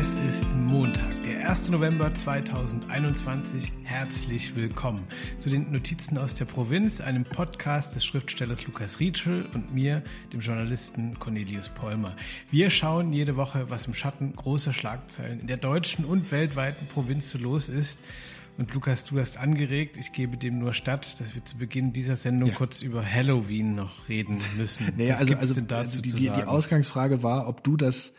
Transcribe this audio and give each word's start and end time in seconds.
Es 0.00 0.14
ist 0.14 0.46
Montag, 0.54 1.22
der 1.24 1.50
1. 1.50 1.68
November 1.70 2.14
2021. 2.14 3.70
Herzlich 3.84 4.56
willkommen 4.56 5.06
zu 5.38 5.50
den 5.50 5.70
Notizen 5.70 6.16
aus 6.16 6.34
der 6.34 6.46
Provinz, 6.46 7.02
einem 7.02 7.24
Podcast 7.24 7.94
des 7.94 8.06
Schriftstellers 8.06 8.66
Lukas 8.66 8.98
Rietschel 8.98 9.46
und 9.52 9.74
mir, 9.74 10.02
dem 10.32 10.40
Journalisten 10.40 11.18
Cornelius 11.18 11.68
Polmer. 11.68 12.16
Wir 12.50 12.70
schauen 12.70 13.12
jede 13.12 13.36
Woche, 13.36 13.68
was 13.68 13.86
im 13.86 13.94
Schatten 13.94 14.34
großer 14.34 14.72
Schlagzeilen 14.72 15.40
in 15.40 15.46
der 15.46 15.58
deutschen 15.58 16.06
und 16.06 16.32
weltweiten 16.32 16.86
Provinz 16.86 17.28
so 17.28 17.38
los 17.38 17.68
ist. 17.68 17.98
Und 18.58 18.74
Lukas, 18.74 19.04
du 19.04 19.18
hast 19.18 19.38
angeregt, 19.38 19.96
ich 19.96 20.12
gebe 20.12 20.36
dem 20.36 20.58
nur 20.58 20.74
statt, 20.74 21.18
dass 21.18 21.34
wir 21.34 21.44
zu 21.44 21.56
Beginn 21.56 21.92
dieser 21.92 22.16
Sendung 22.16 22.50
ja. 22.50 22.54
kurz 22.54 22.82
über 22.82 23.04
Halloween 23.04 23.74
noch 23.74 24.08
reden 24.08 24.38
müssen. 24.56 24.92
Naja, 24.96 25.16
also, 25.16 25.34
also, 25.34 25.60
also 25.74 26.02
die, 26.02 26.12
die, 26.12 26.30
die 26.30 26.44
Ausgangsfrage 26.44 27.22
war, 27.22 27.48
ob 27.48 27.64
du 27.64 27.76
das 27.76 28.12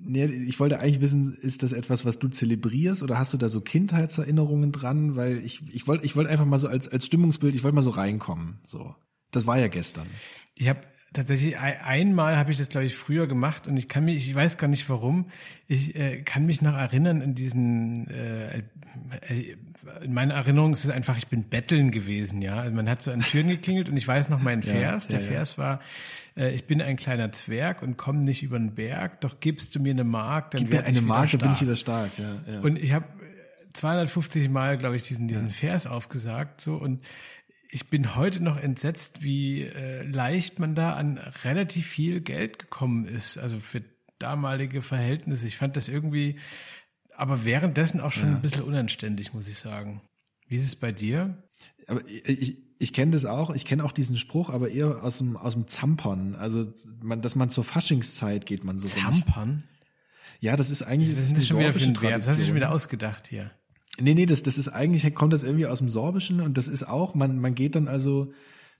Nee, 0.00 0.24
ich 0.26 0.60
wollte 0.60 0.80
eigentlich 0.80 1.00
wissen, 1.00 1.32
ist 1.32 1.62
das 1.62 1.72
etwas, 1.72 2.04
was 2.04 2.18
du 2.18 2.28
zelebrierst 2.28 3.02
oder 3.02 3.18
hast 3.18 3.32
du 3.32 3.38
da 3.38 3.48
so 3.48 3.62
Kindheitserinnerungen 3.62 4.70
dran? 4.70 5.16
Weil 5.16 5.38
ich, 5.38 5.62
ich 5.72 5.86
wollte 5.86 6.04
ich 6.04 6.14
wollte 6.14 6.30
einfach 6.30 6.44
mal 6.44 6.58
so 6.58 6.68
als, 6.68 6.88
als 6.88 7.06
Stimmungsbild, 7.06 7.54
ich 7.54 7.62
wollte 7.62 7.74
mal 7.74 7.82
so 7.82 7.90
reinkommen. 7.90 8.60
So. 8.66 8.94
Das 9.30 9.46
war 9.46 9.58
ja 9.58 9.68
gestern. 9.68 10.06
Ich 10.54 10.68
habe 10.68 10.82
tatsächlich 11.12 11.58
einmal 11.58 12.36
habe 12.36 12.50
ich 12.50 12.58
das 12.58 12.68
glaube 12.68 12.86
ich 12.86 12.94
früher 12.94 13.26
gemacht 13.26 13.66
und 13.66 13.76
ich 13.76 13.88
kann 13.88 14.04
mich 14.04 14.28
ich 14.28 14.34
weiß 14.34 14.58
gar 14.58 14.68
nicht 14.68 14.88
warum. 14.88 15.26
Ich 15.66 15.96
äh, 15.96 16.22
kann 16.22 16.46
mich 16.46 16.62
noch 16.62 16.74
erinnern 16.74 17.20
in 17.20 17.34
diesen 17.34 18.08
äh, 18.08 18.58
äh, 18.58 19.56
in 20.02 20.12
meiner 20.12 20.34
Erinnerung 20.34 20.72
ist 20.72 20.84
es 20.84 20.90
einfach 20.90 21.16
ich 21.16 21.28
bin 21.28 21.44
betteln 21.44 21.90
gewesen 21.90 22.42
ja. 22.42 22.60
Also 22.60 22.74
man 22.74 22.88
hat 22.88 23.02
so 23.02 23.10
an 23.10 23.20
Türen 23.20 23.48
geklingelt 23.48 23.88
und 23.88 23.96
ich 23.96 24.06
weiß 24.06 24.28
noch 24.28 24.40
meinen 24.40 24.62
Vers. 24.64 25.04
Ja, 25.04 25.16
der 25.16 25.20
ja, 25.20 25.26
Vers 25.26 25.58
war 25.58 25.80
äh, 26.36 26.54
ich 26.54 26.66
bin 26.66 26.82
ein 26.82 26.96
kleiner 26.96 27.32
Zwerg 27.32 27.82
und 27.82 27.96
komme 27.96 28.20
nicht 28.20 28.42
über 28.42 28.58
den 28.58 28.74
Berg 28.74 29.20
doch 29.22 29.40
gibst 29.40 29.74
du 29.74 29.80
mir 29.80 29.92
eine 29.92 30.04
Mark 30.04 30.50
dann 30.50 30.62
Gib 30.62 30.70
mir 30.70 30.84
eine 30.84 31.00
Mark 31.00 31.30
dann 31.30 31.40
bin 31.40 31.52
ich 31.52 31.62
wieder 31.62 31.76
stark 31.76 32.10
ja, 32.18 32.36
ja. 32.52 32.60
und 32.60 32.76
ich 32.76 32.92
habe 32.92 33.06
250 33.72 34.50
Mal 34.50 34.76
glaube 34.76 34.96
ich 34.96 35.04
diesen 35.04 35.28
diesen 35.28 35.50
Vers 35.50 35.86
aufgesagt 35.86 36.60
so. 36.60 36.74
Und 36.74 37.00
ich 37.70 37.90
bin 37.90 38.16
heute 38.16 38.42
noch 38.42 38.56
entsetzt, 38.56 39.22
wie 39.22 39.62
äh, 39.62 40.02
leicht 40.02 40.58
man 40.58 40.74
da 40.74 40.94
an 40.94 41.18
relativ 41.44 41.86
viel 41.86 42.20
Geld 42.20 42.58
gekommen 42.58 43.04
ist. 43.04 43.38
Also 43.38 43.58
für 43.60 43.82
damalige 44.18 44.82
Verhältnisse. 44.82 45.46
Ich 45.46 45.56
fand 45.56 45.76
das 45.76 45.88
irgendwie, 45.88 46.38
aber 47.14 47.44
währenddessen 47.44 48.00
auch 48.00 48.12
schon 48.12 48.28
ja. 48.28 48.36
ein 48.36 48.42
bisschen 48.42 48.62
unanständig, 48.62 49.34
muss 49.34 49.48
ich 49.48 49.58
sagen. 49.58 50.00
Wie 50.48 50.56
ist 50.56 50.64
es 50.64 50.76
bei 50.76 50.92
dir? 50.92 51.42
Aber 51.86 52.00
ich, 52.06 52.58
ich 52.78 52.92
kenne 52.92 53.12
das 53.12 53.24
auch, 53.24 53.50
ich 53.50 53.64
kenne 53.64 53.84
auch 53.84 53.92
diesen 53.92 54.16
Spruch, 54.16 54.50
aber 54.50 54.70
eher 54.70 55.02
aus 55.02 55.18
dem, 55.18 55.36
aus 55.36 55.54
dem 55.54 55.68
Zampern. 55.68 56.34
Also, 56.34 56.72
man, 57.02 57.22
dass 57.22 57.36
man 57.36 57.50
zur 57.50 57.64
Faschingszeit 57.64 58.46
geht 58.46 58.64
man 58.64 58.78
so. 58.78 58.88
Zampern? 58.88 59.64
Ja, 60.40 60.56
das 60.56 60.70
ist 60.70 60.82
eigentlich 60.82 61.10
das 61.10 61.18
ist, 61.18 61.32
das 61.32 61.42
ist 61.42 61.48
schon 61.48 61.58
wieder 61.58 61.72
für 61.72 61.84
ein 61.84 62.00
Verb. 62.00 62.20
Das 62.22 62.30
hast 62.30 62.40
du 62.40 62.46
schon 62.46 62.54
wieder 62.54 62.70
ausgedacht 62.70 63.26
hier. 63.28 63.50
Nee, 64.00 64.14
nee, 64.14 64.26
das, 64.26 64.42
das 64.42 64.58
ist 64.58 64.68
eigentlich, 64.68 65.12
kommt 65.14 65.32
das 65.32 65.42
irgendwie 65.42 65.66
aus 65.66 65.78
dem 65.78 65.88
Sorbischen 65.88 66.40
und 66.40 66.56
das 66.56 66.68
ist 66.68 66.86
auch, 66.86 67.14
man, 67.14 67.38
man 67.38 67.54
geht 67.54 67.74
dann 67.74 67.88
also 67.88 68.32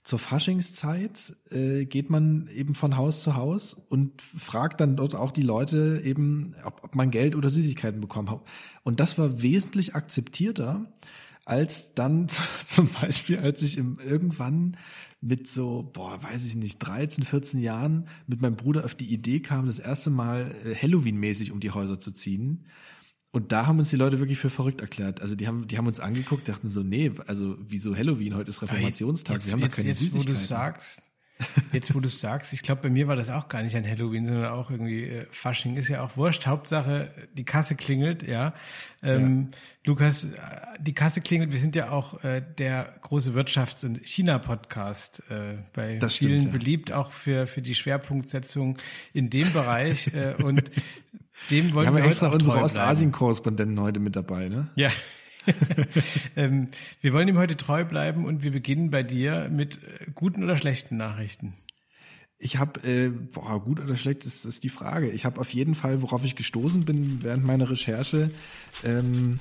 zur 0.03 0.17
Faschingszeit, 0.17 1.35
äh, 1.51 1.85
geht 1.85 2.09
man 2.09 2.47
eben 2.47 2.73
von 2.73 2.95
Haus 2.95 3.21
zu 3.21 3.35
Haus 3.35 3.73
und 3.73 4.21
fragt 4.21 4.79
dann 4.79 4.95
dort 4.95 5.15
auch 5.15 5.31
die 5.31 5.41
Leute 5.41 6.01
eben, 6.03 6.55
ob, 6.63 6.83
ob 6.83 6.95
man 6.95 7.11
Geld 7.11 7.35
oder 7.35 7.49
Süßigkeiten 7.49 7.99
bekommen 7.99 8.29
hat. 8.29 8.41
Und 8.83 8.99
das 8.99 9.17
war 9.17 9.41
wesentlich 9.41 9.95
akzeptierter, 9.95 10.91
als 11.45 11.93
dann 11.95 12.27
zum 12.65 12.89
Beispiel, 13.01 13.39
als 13.39 13.61
ich 13.61 13.77
im, 13.77 13.95
irgendwann 14.03 14.77
mit 15.21 15.49
so, 15.49 15.89
boah, 15.93 16.23
weiß 16.23 16.45
ich 16.45 16.55
nicht, 16.55 16.79
13, 16.79 17.25
14 17.25 17.59
Jahren 17.59 18.07
mit 18.25 18.41
meinem 18.41 18.55
Bruder 18.55 18.85
auf 18.85 18.95
die 18.95 19.13
Idee 19.13 19.41
kam, 19.41 19.65
das 19.65 19.79
erste 19.79 20.09
Mal 20.09 20.55
äh, 20.63 20.73
Halloween-mäßig 20.73 21.51
um 21.51 21.59
die 21.59 21.71
Häuser 21.71 21.99
zu 21.99 22.11
ziehen. 22.11 22.65
Und 23.31 23.51
da 23.51 23.67
haben 23.67 23.77
uns 23.77 23.89
die 23.91 23.95
Leute 23.95 24.19
wirklich 24.19 24.39
für 24.39 24.49
verrückt 24.49 24.81
erklärt. 24.81 25.21
Also 25.21 25.35
die 25.35 25.47
haben, 25.47 25.67
die 25.67 25.77
haben 25.77 25.85
uns 25.85 25.99
angeguckt, 25.99 26.49
dachten 26.49 26.67
so, 26.67 26.81
nee, 26.81 27.11
also 27.27 27.57
wieso 27.59 27.95
Halloween, 27.95 28.35
heute 28.35 28.49
ist 28.49 28.61
Reformationstag, 28.61 29.35
jetzt, 29.35 29.47
wir 29.47 29.53
haben 29.53 29.61
da 29.61 29.67
keine 29.67 29.89
jetzt, 29.89 29.99
Süßigkeiten. 29.99 30.33
Wo 30.33 30.39
du 30.39 30.45
sagst, 30.45 31.03
jetzt 31.71 31.93
wo 31.93 31.99
du 31.99 32.09
sagst, 32.09 32.53
ich 32.53 32.63
glaube, 32.63 32.81
bei 32.81 32.89
mir 32.89 33.07
war 33.07 33.15
das 33.15 33.29
auch 33.29 33.47
gar 33.47 33.61
nicht 33.61 33.75
ein 33.75 33.87
Halloween, 33.87 34.25
sondern 34.25 34.45
auch 34.47 34.71
irgendwie 34.71 35.03
äh, 35.03 35.25
Fasching 35.29 35.77
ist 35.77 35.87
ja 35.87 36.03
auch 36.03 36.17
wurscht. 36.17 36.47
Hauptsache, 36.47 37.11
die 37.33 37.45
Kasse 37.45 37.75
klingelt, 37.75 38.27
ja. 38.27 38.53
Ähm, 39.01 39.49
ja. 39.51 39.57
Lukas, 39.85 40.25
äh, 40.25 40.29
die 40.79 40.93
Kasse 40.93 41.21
klingelt, 41.21 41.51
wir 41.51 41.59
sind 41.59 41.75
ja 41.75 41.91
auch 41.91 42.23
äh, 42.23 42.41
der 42.57 42.95
große 43.01 43.31
Wirtschafts- 43.31 43.85
und 43.85 44.05
China-Podcast 44.05 45.23
äh, 45.29 45.57
bei 45.73 45.97
das 45.97 46.15
vielen 46.15 46.41
stimmt, 46.41 46.53
ja. 46.53 46.59
beliebt, 46.59 46.91
auch 46.91 47.11
für, 47.11 47.47
für 47.47 47.61
die 47.61 47.75
Schwerpunktsetzung 47.75 48.77
in 49.13 49.29
dem 49.29 49.53
Bereich. 49.53 50.07
äh, 50.13 50.33
und 50.43 50.71
dem 51.49 51.73
wollen 51.73 51.87
wir, 51.87 51.93
wir 51.93 52.01
haben 52.01 52.09
extra 52.09 52.27
unsere 52.27 52.59
Ostasien-Korrespondenten 52.59 53.79
heute 53.79 53.99
mit 53.99 54.15
dabei, 54.15 54.49
ne? 54.49 54.69
Ja. 54.75 54.89
ähm, 56.35 56.69
wir 57.01 57.13
wollen 57.13 57.27
ihm 57.27 57.37
heute 57.37 57.57
treu 57.57 57.85
bleiben 57.85 58.25
und 58.25 58.43
wir 58.43 58.51
beginnen 58.51 58.91
bei 58.91 59.03
dir 59.03 59.49
mit 59.49 59.75
äh, 59.83 60.11
guten 60.13 60.43
oder 60.43 60.57
schlechten 60.57 60.97
Nachrichten. 60.97 61.53
Ich 62.37 62.57
habe, 62.57 62.79
äh, 62.87 63.09
boah, 63.09 63.61
gut 63.61 63.81
oder 63.81 63.95
schlecht 63.95 64.25
ist, 64.25 64.45
ist 64.45 64.63
die 64.63 64.69
Frage. 64.69 65.09
Ich 65.09 65.25
habe 65.25 65.41
auf 65.41 65.53
jeden 65.53 65.75
Fall, 65.75 66.01
worauf 66.01 66.23
ich 66.23 66.35
gestoßen 66.35 66.85
bin 66.85 67.21
während 67.21 67.45
meiner 67.45 67.69
Recherche, 67.69 68.31
ähm, 68.85 69.39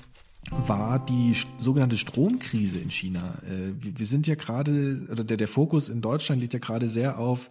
war 0.51 1.05
die 1.05 1.35
sogenannte 1.59 1.99
Stromkrise 1.99 2.79
in 2.79 2.91
China. 2.91 3.39
Äh, 3.47 3.73
wir, 3.81 3.99
wir 3.99 4.07
sind 4.07 4.27
ja 4.27 4.35
gerade, 4.35 5.07
oder 5.11 5.25
der, 5.25 5.37
der 5.37 5.49
Fokus 5.49 5.89
in 5.89 6.01
Deutschland 6.01 6.41
liegt 6.41 6.55
ja 6.55 6.61
gerade 6.61 6.89
sehr 6.89 7.19
auf 7.19 7.51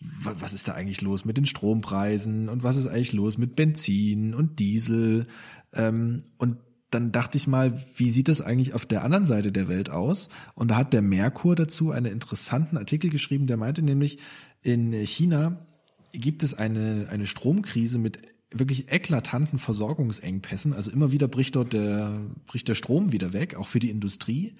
was 0.00 0.52
ist 0.52 0.68
da 0.68 0.74
eigentlich 0.74 1.00
los 1.00 1.24
mit 1.24 1.36
den 1.36 1.46
Strompreisen 1.46 2.48
und 2.48 2.62
was 2.62 2.76
ist 2.76 2.86
eigentlich 2.86 3.12
los 3.12 3.36
mit 3.36 3.56
Benzin 3.56 4.34
und 4.34 4.58
Diesel? 4.58 5.26
Ähm, 5.72 6.22
und 6.38 6.58
dann 6.90 7.12
dachte 7.12 7.36
ich 7.36 7.46
mal, 7.46 7.84
wie 7.96 8.10
sieht 8.10 8.28
das 8.28 8.40
eigentlich 8.40 8.74
auf 8.74 8.86
der 8.86 9.04
anderen 9.04 9.26
Seite 9.26 9.52
der 9.52 9.68
Welt 9.68 9.90
aus? 9.90 10.28
Und 10.54 10.70
da 10.70 10.76
hat 10.76 10.92
der 10.92 11.02
Merkur 11.02 11.54
dazu 11.54 11.90
einen 11.90 12.12
interessanten 12.12 12.78
Artikel 12.78 13.10
geschrieben, 13.10 13.46
der 13.46 13.56
meinte 13.56 13.82
nämlich, 13.82 14.18
in 14.62 14.92
China 14.92 15.66
gibt 16.12 16.42
es 16.42 16.54
eine, 16.54 17.08
eine 17.10 17.26
Stromkrise 17.26 17.98
mit 17.98 18.18
wirklich 18.50 18.90
eklatanten 18.90 19.58
Versorgungsengpässen. 19.58 20.72
Also 20.72 20.90
immer 20.90 21.12
wieder 21.12 21.28
bricht 21.28 21.56
dort 21.56 21.74
der, 21.74 22.20
bricht 22.46 22.68
der 22.68 22.74
Strom 22.74 23.12
wieder 23.12 23.32
weg, 23.34 23.56
auch 23.56 23.68
für 23.68 23.80
die 23.80 23.90
Industrie. 23.90 24.54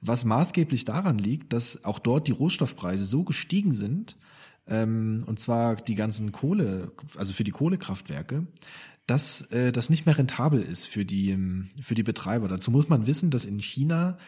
Was 0.00 0.24
maßgeblich 0.24 0.84
daran 0.84 1.18
liegt, 1.18 1.52
dass 1.52 1.84
auch 1.84 1.98
dort 1.98 2.28
die 2.28 2.32
Rohstoffpreise 2.32 3.04
so 3.04 3.24
gestiegen 3.24 3.72
sind, 3.72 4.16
ähm, 4.68 5.24
und 5.26 5.40
zwar 5.40 5.76
die 5.76 5.94
ganzen 5.94 6.32
Kohle, 6.32 6.92
also 7.16 7.32
für 7.32 7.44
die 7.44 7.50
Kohlekraftwerke, 7.50 8.46
dass 9.06 9.42
äh, 9.52 9.72
das 9.72 9.90
nicht 9.90 10.06
mehr 10.06 10.18
rentabel 10.18 10.60
ist 10.60 10.86
für 10.86 11.04
die 11.04 11.30
ähm, 11.30 11.68
für 11.80 11.94
die 11.94 12.02
Betreiber. 12.02 12.48
Dazu 12.48 12.70
muss 12.70 12.88
man 12.88 13.06
wissen, 13.06 13.30
dass 13.30 13.44
in 13.44 13.60
China 13.60 14.18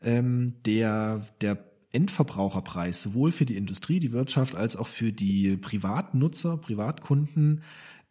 ähm, 0.00 0.54
der 0.64 1.22
der 1.40 1.64
Endverbraucherpreis 1.90 3.02
sowohl 3.02 3.32
für 3.32 3.46
die 3.46 3.56
Industrie, 3.56 3.98
die 3.98 4.12
Wirtschaft 4.12 4.54
als 4.54 4.76
auch 4.76 4.86
für 4.86 5.12
die 5.12 5.56
Privatnutzer, 5.56 6.56
Privatkunden 6.58 7.62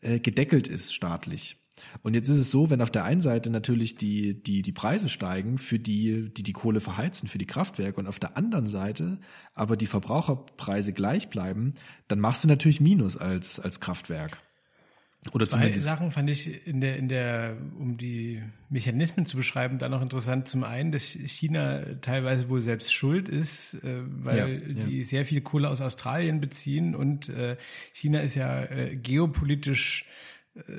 äh, 0.02 0.20
gedeckelt 0.20 0.68
ist 0.68 0.94
staatlich. 0.94 1.58
Und 2.04 2.16
jetzt 2.16 2.30
ist 2.30 2.38
es 2.38 2.52
so, 2.52 2.70
wenn 2.70 2.82
auf 2.82 2.92
der 2.92 3.04
einen 3.04 3.22
Seite 3.22 3.50
natürlich 3.50 3.96
die, 3.96 4.42
die, 4.42 4.62
die 4.62 4.72
Preise 4.72 5.10
steigen 5.10 5.58
für 5.58 5.80
die, 5.80 6.30
die 6.30 6.44
die 6.44 6.54
Kohle 6.54 6.80
verheizen, 6.80 7.28
für 7.28 7.38
die 7.38 7.46
Kraftwerke 7.46 8.00
und 8.00 8.08
auf 8.08 8.20
der 8.20 8.38
anderen 8.38 8.68
Seite 8.68 9.20
aber 9.54 9.78
die 9.78 9.88
Verbraucherpreise 9.88 10.94
gleich 10.94 11.30
bleiben, 11.30 11.74
dann 12.08 12.20
machst 12.20 12.44
du 12.44 12.48
natürlich 12.48 12.82
Minus 12.82 13.18
als, 13.18 13.60
als 13.60 13.80
Kraftwerk. 13.80 14.40
Oder 15.34 15.50
Zwei 15.50 15.58
zumindest. 15.58 15.86
Sachen 15.86 16.12
fand 16.12 16.30
ich 16.30 16.68
in 16.68 16.80
der, 16.80 16.98
in 16.98 17.10
der, 17.10 17.58
um 17.78 17.98
die 17.98 18.42
Mechanismen 18.70 19.26
zu 19.26 19.36
beschreiben, 19.36 19.80
da 19.80 19.90
noch 19.90 20.02
interessant. 20.02 20.48
Zum 20.48 20.64
einen, 20.64 20.92
dass 20.92 21.04
China 21.04 21.84
teilweise 22.02 22.50
wohl 22.50 22.62
selbst 22.62 22.94
schuld 22.94 23.28
ist, 23.28 23.76
äh, 23.84 24.02
weil 24.06 24.38
ja, 24.38 24.48
ja. 24.48 24.86
die 24.86 25.04
sehr 25.04 25.26
viel 25.26 25.42
Kohle 25.42 25.70
aus 25.70 25.82
Australien 25.82 26.40
beziehen 26.40 26.96
und 26.96 27.30
äh, 27.30 27.58
China 27.94 28.22
ist 28.22 28.36
ja 28.36 28.64
äh, 28.64 28.96
geopolitisch 28.96 30.06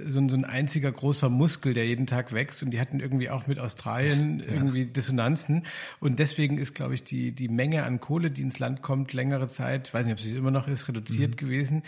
so 0.07 0.19
ein, 0.19 0.29
so 0.29 0.37
ein 0.37 0.45
einziger 0.45 0.91
großer 0.91 1.29
Muskel, 1.29 1.75
der 1.75 1.87
jeden 1.87 2.07
Tag 2.07 2.33
wächst 2.33 2.63
und 2.63 2.71
die 2.71 2.81
hatten 2.81 3.01
irgendwie 3.01 3.31
auch 3.31 3.47
mit 3.47 3.59
Australien 3.59 4.41
irgendwie 4.41 4.87
Dissonanzen 4.87 5.67
und 6.01 6.19
deswegen 6.19 6.59
ist, 6.59 6.75
glaube 6.75 6.95
ich, 6.95 7.05
die, 7.05 7.33
die 7.33 7.49
Menge 7.49 7.85
an 7.85 8.01
Kohle, 8.01 8.31
die 8.31 8.43
ins 8.43 8.59
Land 8.59 8.83
kommt, 8.83 9.13
längere 9.13 9.49
Zeit, 9.49 9.93
weiß 9.95 10.07
nicht, 10.07 10.15
ob 10.15 10.21
es 10.21 10.35
immer 10.35 10.51
noch 10.51 10.69
ist, 10.69 10.89
reduziert 10.89 11.33
mhm. 11.33 11.37
gewesen. 11.37 11.83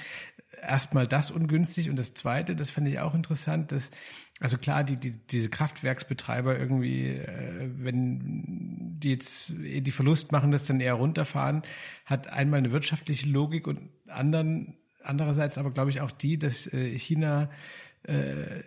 Erstmal 0.62 1.06
das 1.06 1.30
ungünstig 1.30 1.90
und 1.90 1.96
das 1.96 2.14
Zweite, 2.14 2.56
das 2.56 2.70
fand 2.70 2.88
ich 2.88 2.98
auch 2.98 3.14
interessant, 3.14 3.72
dass 3.72 3.90
also 4.40 4.56
klar, 4.56 4.84
die, 4.84 4.96
die, 4.96 5.10
diese 5.10 5.50
Kraftwerksbetreiber 5.50 6.58
irgendwie, 6.58 7.08
äh, 7.08 7.70
wenn 7.76 8.98
die 8.98 9.10
jetzt 9.10 9.52
die 9.58 9.92
Verlust 9.92 10.32
machen, 10.32 10.50
das 10.50 10.64
dann 10.64 10.80
eher 10.80 10.94
runterfahren, 10.94 11.62
hat 12.06 12.28
einmal 12.28 12.58
eine 12.58 12.72
wirtschaftliche 12.72 13.28
Logik 13.28 13.66
und 13.66 13.90
anderen 14.08 14.76
andererseits 15.02 15.58
aber 15.58 15.70
glaube 15.70 15.90
ich 15.90 16.00
auch 16.00 16.10
die, 16.10 16.38
dass 16.38 16.72
äh, 16.72 16.98
China 16.98 17.50
äh, 18.04 18.62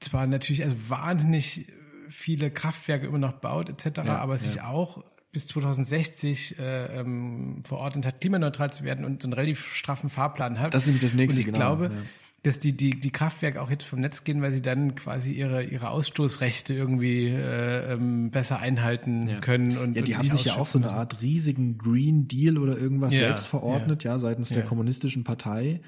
zwar 0.00 0.26
natürlich 0.26 0.62
also 0.64 0.76
wahnsinnig 0.88 1.72
viele 2.08 2.50
Kraftwerke 2.50 3.06
immer 3.06 3.18
noch 3.18 3.34
baut 3.34 3.68
etc., 3.68 4.02
ja, 4.04 4.18
aber 4.18 4.36
sich 4.36 4.60
auch 4.60 5.02
bis 5.32 5.46
2060 5.46 6.58
äh, 6.58 7.00
ähm, 7.00 7.62
verordnet 7.64 8.04
hat, 8.04 8.20
klimaneutral 8.20 8.70
zu 8.70 8.84
werden 8.84 9.04
und 9.04 9.24
einen 9.24 9.32
relativ 9.32 9.74
straffen 9.74 10.10
Fahrplan 10.10 10.58
hat. 10.58 10.74
Das 10.74 10.82
ist 10.82 10.88
nämlich 10.88 11.02
das 11.02 11.14
nächste, 11.14 11.40
und 11.40 11.48
ich 11.48 11.54
genau. 11.54 11.76
glaube, 11.76 11.94
ja. 11.94 12.02
Dass 12.42 12.58
die, 12.58 12.76
die, 12.76 12.98
die 12.98 13.10
Kraftwerke 13.12 13.62
auch 13.62 13.70
jetzt 13.70 13.84
vom 13.84 14.00
Netz 14.00 14.24
gehen, 14.24 14.42
weil 14.42 14.50
sie 14.50 14.62
dann 14.62 14.96
quasi 14.96 15.32
ihre, 15.32 15.62
ihre 15.62 15.90
Ausstoßrechte 15.90 16.74
irgendwie 16.74 17.28
äh, 17.28 17.92
ähm, 17.92 18.30
besser 18.32 18.58
einhalten 18.58 19.28
Ja. 19.28 19.40
können. 19.40 19.78
Und, 19.78 19.94
Ja, 19.96 20.02
die 20.02 20.12
und 20.14 20.18
haben 20.18 20.30
sich 20.30 20.44
ja 20.46 20.56
auch 20.56 20.66
so 20.66 20.78
eine 20.78 20.90
Art 20.90 21.22
riesigen 21.22 21.78
Green 21.78 22.26
Deal 22.26 22.58
oder 22.58 22.76
irgendwas 22.76 23.12
Ja, 23.12 23.26
selbst 23.26 23.46
verordnet, 23.46 24.02
ja, 24.02 24.18
seitens 24.18 24.48
der 24.48 24.64
kommunistischen 24.64 25.22
Partei. 25.22 25.80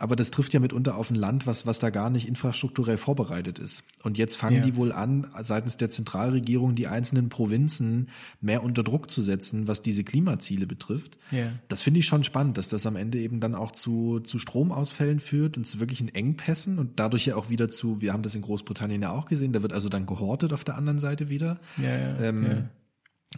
Aber 0.00 0.14
das 0.14 0.30
trifft 0.30 0.54
ja 0.54 0.60
mitunter 0.60 0.96
auf 0.96 1.10
ein 1.10 1.16
Land, 1.16 1.46
was, 1.46 1.66
was 1.66 1.80
da 1.80 1.90
gar 1.90 2.08
nicht 2.08 2.28
infrastrukturell 2.28 2.96
vorbereitet 2.96 3.58
ist. 3.58 3.82
Und 4.04 4.16
jetzt 4.16 4.36
fangen 4.36 4.56
Ja. 4.58 4.62
die 4.62 4.76
wohl 4.76 4.92
an, 4.92 5.26
seitens 5.42 5.76
der 5.76 5.90
Zentralregierung 5.90 6.76
die 6.76 6.86
einzelnen 6.86 7.28
Provinzen 7.28 8.08
mehr 8.40 8.62
unter 8.62 8.84
Druck 8.84 9.10
zu 9.10 9.22
setzen, 9.22 9.66
was 9.66 9.82
diese 9.82 10.04
Klimaziele 10.04 10.68
betrifft. 10.68 11.18
Ja. 11.32 11.50
Das 11.66 11.82
finde 11.82 11.98
ich 12.00 12.06
schon 12.06 12.22
spannend, 12.22 12.58
dass 12.58 12.68
das 12.68 12.86
am 12.86 12.94
Ende 12.94 13.18
eben 13.18 13.40
dann 13.40 13.56
auch 13.56 13.72
zu, 13.72 14.20
zu 14.20 14.38
Stromausfällen 14.38 15.18
führt 15.18 15.56
und 15.56 15.66
zu 15.66 15.80
wirklichen 15.80 16.08
Engpässen 16.08 16.78
und 16.78 17.00
dadurch 17.00 17.26
ja 17.26 17.34
auch 17.34 17.50
wieder 17.50 17.68
zu, 17.68 18.00
wir 18.00 18.12
haben 18.12 18.22
das 18.22 18.36
in 18.36 18.42
Großbritannien 18.42 19.02
ja 19.02 19.10
auch 19.10 19.26
gesehen, 19.26 19.52
da 19.52 19.62
wird 19.62 19.72
also 19.72 19.88
dann 19.88 20.06
gehortet 20.06 20.52
auf 20.52 20.62
der 20.62 20.76
anderen 20.76 21.00
Seite 21.00 21.28
wieder. 21.28 21.58
Ja, 21.76 21.88
ja, 21.98 22.18
Ähm, 22.20 22.44
ja. 22.44 22.70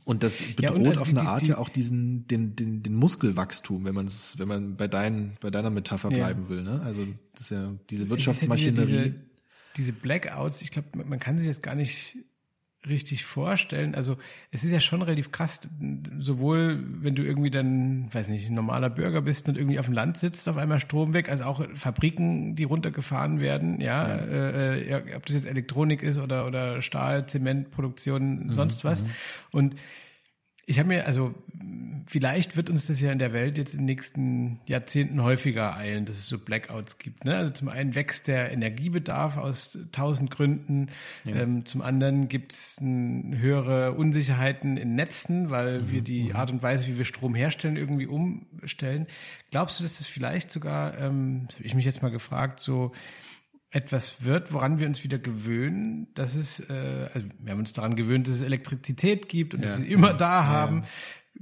Und 0.05 0.23
das 0.23 0.41
bedroht 0.43 0.77
und 0.77 0.87
also 0.87 1.01
auf 1.01 1.09
eine 1.09 1.21
die- 1.21 1.27
Art 1.27 1.43
die- 1.43 1.47
ja 1.49 1.59
auch 1.59 1.69
diesen, 1.69 2.27
den, 2.29 2.55
den, 2.55 2.83
den 2.83 2.95
Muskelwachstum, 2.95 3.85
wenn 3.85 3.95
man 3.95 4.07
es, 4.07 4.39
wenn 4.39 4.47
man 4.49 4.77
bei 4.77 4.87
dein, 4.87 5.37
bei 5.41 5.51
deiner 5.51 5.71
Metapher 5.71 6.11
Ja. 6.13 6.19
bleiben 6.19 6.49
will, 6.49 6.63
ne? 6.63 6.81
Also, 6.83 7.07
das 7.33 7.43
ist 7.43 7.51
ja 7.51 7.75
diese 7.91 8.05
ja 8.05 8.11
Wirtschaftsmaschinerie. 8.11 8.87
Diese, 8.87 9.03
diese, 9.11 9.15
diese 9.77 9.93
Blackouts, 9.93 10.63
ich 10.63 10.71
glaube, 10.71 10.89
man 10.97 11.09
man 11.09 11.19
kann 11.19 11.39
sich 11.39 11.49
das 11.49 11.61
gar 11.61 11.75
nicht 11.75 12.17
richtig 12.89 13.25
vorstellen. 13.25 13.95
Also 13.95 14.17
es 14.53 14.65
ist 14.65 14.71
ja 14.71 14.81
schon 14.81 15.03
relativ 15.03 15.33
krass, 15.33 15.61
sowohl 16.19 16.83
wenn 17.03 17.15
du 17.15 17.23
irgendwie 17.23 17.51
dann, 17.51 18.13
weiß 18.13 18.29
nicht, 18.29 18.49
ein 18.49 18.55
normaler 18.55 18.89
Bürger 18.89 19.21
bist 19.21 19.49
und 19.49 19.57
irgendwie 19.59 19.79
auf 19.79 19.87
dem 19.87 19.95
Land 19.95 20.17
sitzt, 20.17 20.49
auf 20.49 20.57
einmal 20.57 20.81
Strom 20.81 21.13
weg, 21.13 21.29
als 21.29 21.43
auch 21.43 21.63
Fabriken, 21.75 22.57
die 22.57 22.65
runtergefahren 22.65 23.41
werden, 23.41 23.81
ja, 23.81 24.07
Äh, 24.07 24.91
ja 24.91 25.01
ob 25.17 25.27
das 25.27 25.37
jetzt 25.37 25.47
Elektronik 25.47 26.03
ist 26.03 26.19
oder, 26.19 26.47
oder 26.47 26.81
Stahl, 26.83 27.27
Zementproduktion, 27.27 28.53
sonst 28.53 28.85
was. 28.85 29.05
Und 29.51 29.77
ich 30.71 30.79
habe 30.79 30.89
mir, 30.89 31.05
also 31.05 31.35
vielleicht 32.07 32.57
wird 32.57 32.71
uns 32.71 32.87
das 32.87 33.01
ja 33.01 33.11
in 33.11 33.19
der 33.19 33.33
Welt 33.33 33.59
jetzt 33.59 33.73
in 33.73 33.81
den 33.81 33.87
nächsten 33.87 34.61
Jahrzehnten 34.67 35.23
häufiger 35.23 35.77
eilen, 35.77 36.05
dass 36.05 36.17
es 36.17 36.27
so 36.27 36.39
Blackouts 36.39 36.99
gibt. 36.99 37.25
Ne? 37.25 37.37
Also 37.37 37.51
zum 37.51 37.69
einen 37.69 37.97
wächst 37.97 38.29
der 38.29 38.53
Energiebedarf 38.53 39.37
aus 39.37 39.79
tausend 39.91 40.31
Gründen, 40.31 40.89
ähm, 41.27 41.65
zum 41.67 41.83
anderen 41.83 42.29
gibt 42.29 42.53
es 42.53 42.81
höhere 42.81 43.93
Unsicherheiten 43.95 44.77
in 44.77 44.95
Netzen, 44.95 45.51
weil 45.51 45.91
wir 45.91 46.03
die 46.03 46.35
Art 46.35 46.51
und 46.51 46.63
Weise, 46.63 46.87
wie 46.87 46.99
wir 46.99 47.05
Strom 47.05 47.35
herstellen, 47.35 47.77
irgendwie 47.77 48.07
umstellen. 48.07 49.09
Glaubst 49.51 49.81
du, 49.81 49.83
dass 49.83 49.99
das 49.99 50.07
vielleicht 50.07 50.53
sogar, 50.53 50.97
ähm, 50.99 51.47
das 51.49 51.57
habe 51.57 51.67
ich 51.67 51.75
mich 51.75 51.85
jetzt 51.85 52.03
mal 52.03 52.13
gefragt, 52.13 52.61
so 52.61 52.93
etwas 53.71 54.25
wird, 54.25 54.53
woran 54.53 54.79
wir 54.79 54.87
uns 54.87 55.05
wieder 55.05 55.19
gewöhnen, 55.19 56.09
dass 56.15 56.35
es, 56.35 56.61
äh, 56.69 57.09
also 57.15 57.27
wir 57.39 57.53
haben 57.53 57.61
uns 57.61 57.73
daran 57.73 57.95
gewöhnt, 57.97 58.27
dass 58.27 58.35
es 58.35 58.43
Elektrizität 58.43 59.29
gibt 59.29 59.55
und 59.55 59.63
dass 59.65 59.73
Ja. 59.73 59.79
wir 59.79 59.85
sie 59.87 59.93
immer 59.93 60.13
da 60.13 60.45
haben. 60.47 60.83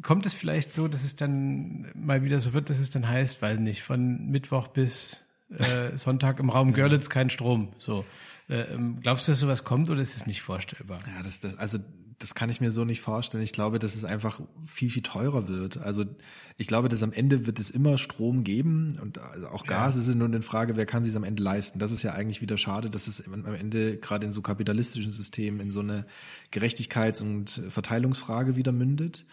Kommt 0.03 0.27
es 0.27 0.35
vielleicht 0.35 0.73
so, 0.73 0.89
dass 0.89 1.05
es 1.05 1.17
dann 1.17 1.91
mal 1.95 2.23
wieder 2.23 2.41
so 2.41 2.53
wird, 2.53 2.69
dass 2.71 2.79
es 2.79 2.91
dann 2.91 3.09
heißt, 3.09 3.41
weiß 3.41 3.59
nicht, 3.61 3.83
von 3.83 4.27
Mittwoch 4.31 4.69
bis 4.69 5.25
äh, 5.51 5.97
Sonntag 5.97 6.39
im 6.41 6.51
Raum 6.51 6.75
Görlitz 6.75 7.09
kein 7.09 7.31
Strom. 7.31 7.73
So. 7.79 8.05
Äh, 8.51 8.61
ähm, 8.75 8.99
glaubst 9.01 9.27
du, 9.27 9.33
dass 9.33 9.41
sowas 9.41 9.65
kommt 9.65 9.89
oder 9.89 10.01
ist 10.03 10.15
es 10.15 10.27
nicht 10.27 10.43
vorstellbar? 10.43 10.99
Ja, 11.07 11.23
das, 11.23 11.41
das, 11.41 11.57
also 11.57 11.79
das 12.19 12.35
kann 12.35 12.51
ich 12.51 12.61
mir 12.61 12.71
so 12.73 12.85
nicht 12.85 13.01
vorstellen. 13.01 13.45
Ich 13.45 13.53
glaube, 13.53 13.79
dass 13.79 13.95
es 13.95 14.05
einfach 14.05 14.41
viel, 14.67 14.91
viel 14.91 15.03
teurer 15.03 15.49
wird. 15.49 15.79
Also 15.79 16.05
ich 16.57 16.67
glaube, 16.67 16.89
dass 16.89 17.03
am 17.05 17.13
Ende 17.13 17.47
wird 17.47 17.61
es 17.61 17.71
immer 17.71 17.97
Strom 17.97 18.43
geben 18.43 18.99
und 19.01 19.19
also 19.19 19.49
auch 19.49 19.65
Gas 19.65 19.95
ist 19.95 20.13
nur 20.13 20.27
eine 20.27 20.43
Frage, 20.43 20.77
wer 20.77 20.87
kann 20.87 21.05
sich 21.05 21.15
am 21.15 21.23
Ende 21.23 21.43
leisten. 21.43 21.79
Das 21.79 21.93
ist 21.93 22.03
ja 22.03 22.15
eigentlich 22.15 22.43
wieder 22.43 22.57
schade, 22.57 22.91
dass 22.91 23.07
es 23.07 23.25
am 23.27 23.45
Ende 23.55 23.99
gerade 23.99 24.27
in 24.27 24.33
so 24.33 24.43
kapitalistischen 24.43 25.13
Systemen 25.13 25.61
in 25.61 25.71
so 25.71 25.81
eine 25.81 26.07
Gerechtigkeits- 26.53 27.23
und 27.23 27.63
Verteilungsfrage 27.69 28.57
wieder 28.57 28.73
mündet. 28.73 29.25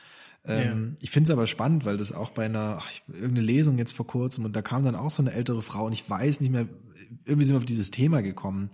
Ähm, 0.45 0.97
Ich 1.01 1.09
finde 1.09 1.29
es 1.29 1.31
aber 1.31 1.47
spannend, 1.47 1.85
weil 1.85 1.97
das 1.97 2.11
auch 2.11 2.29
bei 2.29 2.45
einer, 2.45 2.77
ach, 2.81 2.91
irgendeine 3.07 3.41
Lesung 3.41 3.79
jetzt 3.79 3.93
vor 3.93 4.05
kurzem 4.05 4.45
und 4.45 4.55
da 4.55 4.61
kam 4.61 4.83
dann 4.83 4.95
auch 4.95 5.09
so 5.09 5.23
eine 5.23 5.31
ältere 5.31 5.63
Frau 5.63 5.87
und 5.87 5.93
ich 5.93 6.07
weiß 6.07 6.39
nicht 6.39 6.51
mehr, 6.51 6.67
irgendwie 7.25 7.45
sind 7.45 7.55
wir 7.55 7.57
auf 7.57 7.65
dieses 7.65 7.89
Thema 7.89 8.21
gekommen. 8.21 8.69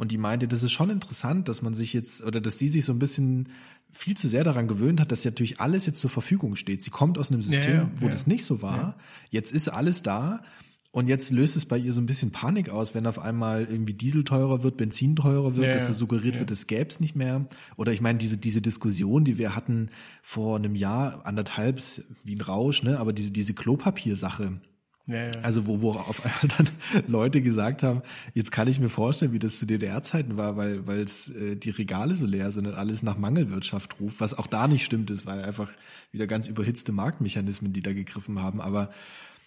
Und 0.00 0.12
die 0.12 0.16
meinte, 0.16 0.48
das 0.48 0.62
ist 0.62 0.72
schon 0.72 0.88
interessant, 0.88 1.46
dass 1.46 1.60
man 1.60 1.74
sich 1.74 1.92
jetzt, 1.92 2.24
oder 2.24 2.40
dass 2.40 2.58
sie 2.58 2.68
sich 2.68 2.86
so 2.86 2.92
ein 2.94 2.98
bisschen 2.98 3.50
viel 3.92 4.16
zu 4.16 4.28
sehr 4.28 4.44
daran 4.44 4.66
gewöhnt 4.66 4.98
hat, 4.98 5.12
dass 5.12 5.24
ja 5.24 5.30
natürlich 5.30 5.60
alles 5.60 5.84
jetzt 5.84 6.00
zur 6.00 6.08
Verfügung 6.08 6.56
steht. 6.56 6.82
Sie 6.82 6.90
kommt 6.90 7.18
aus 7.18 7.30
einem 7.30 7.42
System, 7.42 7.74
ja, 7.74 7.90
wo 7.96 8.06
ja. 8.06 8.10
das 8.10 8.26
nicht 8.26 8.46
so 8.46 8.62
war. 8.62 8.96
Jetzt 9.28 9.52
ist 9.52 9.68
alles 9.68 10.02
da. 10.02 10.42
Und 10.90 11.06
jetzt 11.06 11.30
löst 11.32 11.54
es 11.54 11.66
bei 11.66 11.76
ihr 11.76 11.92
so 11.92 12.00
ein 12.00 12.06
bisschen 12.06 12.30
Panik 12.30 12.70
aus, 12.70 12.94
wenn 12.94 13.06
auf 13.06 13.18
einmal 13.18 13.66
irgendwie 13.66 13.92
Diesel 13.92 14.24
teurer 14.24 14.62
wird, 14.62 14.78
Benzin 14.78 15.16
teurer 15.16 15.54
wird, 15.56 15.66
Ja, 15.66 15.72
dass 15.74 15.84
so 15.84 15.92
ja. 15.92 15.98
suggeriert 15.98 16.36
Ja. 16.36 16.40
wird, 16.40 16.50
es 16.50 16.66
gäbe 16.66 16.88
es 16.88 16.98
nicht 16.98 17.14
mehr. 17.14 17.46
Oder 17.76 17.92
ich 17.92 18.00
meine, 18.00 18.16
diese, 18.18 18.38
diese 18.38 18.62
Diskussion, 18.62 19.24
die 19.24 19.36
wir 19.36 19.54
hatten 19.54 19.90
vor 20.22 20.56
einem 20.56 20.76
Jahr, 20.76 21.26
anderthalb, 21.26 21.82
wie 22.24 22.36
ein 22.36 22.40
Rausch, 22.40 22.82
ne? 22.82 22.98
aber 22.98 23.12
diese, 23.12 23.32
diese 23.32 23.52
Klopapiersache, 23.52 24.62
Ja, 25.10 25.24
ja. 25.24 25.30
also 25.42 25.66
wo, 25.66 25.80
wo 25.80 25.92
auf 25.92 26.24
einmal 26.24 26.56
dann 26.56 26.68
Leute 27.08 27.42
gesagt 27.42 27.82
haben, 27.82 28.02
jetzt 28.34 28.52
kann 28.52 28.68
ich 28.68 28.78
mir 28.78 28.88
vorstellen, 28.88 29.32
wie 29.32 29.38
das 29.38 29.58
zu 29.58 29.66
DDR-Zeiten 29.66 30.36
war, 30.36 30.56
weil 30.56 30.86
weil 30.86 31.00
es 31.00 31.28
äh, 31.30 31.56
die 31.56 31.70
Regale 31.70 32.14
so 32.14 32.26
leer 32.26 32.52
sind 32.52 32.66
und 32.66 32.74
alles 32.74 33.02
nach 33.02 33.18
Mangelwirtschaft 33.18 34.00
ruft, 34.00 34.20
was 34.20 34.38
auch 34.38 34.46
da 34.46 34.68
nicht 34.68 34.84
stimmt 34.84 35.10
ist, 35.10 35.26
weil 35.26 35.42
einfach 35.42 35.68
wieder 36.12 36.26
ganz 36.26 36.46
überhitzte 36.46 36.92
Marktmechanismen, 36.92 37.72
die 37.72 37.82
da 37.82 37.92
gegriffen 37.92 38.40
haben. 38.40 38.60
Aber 38.60 38.90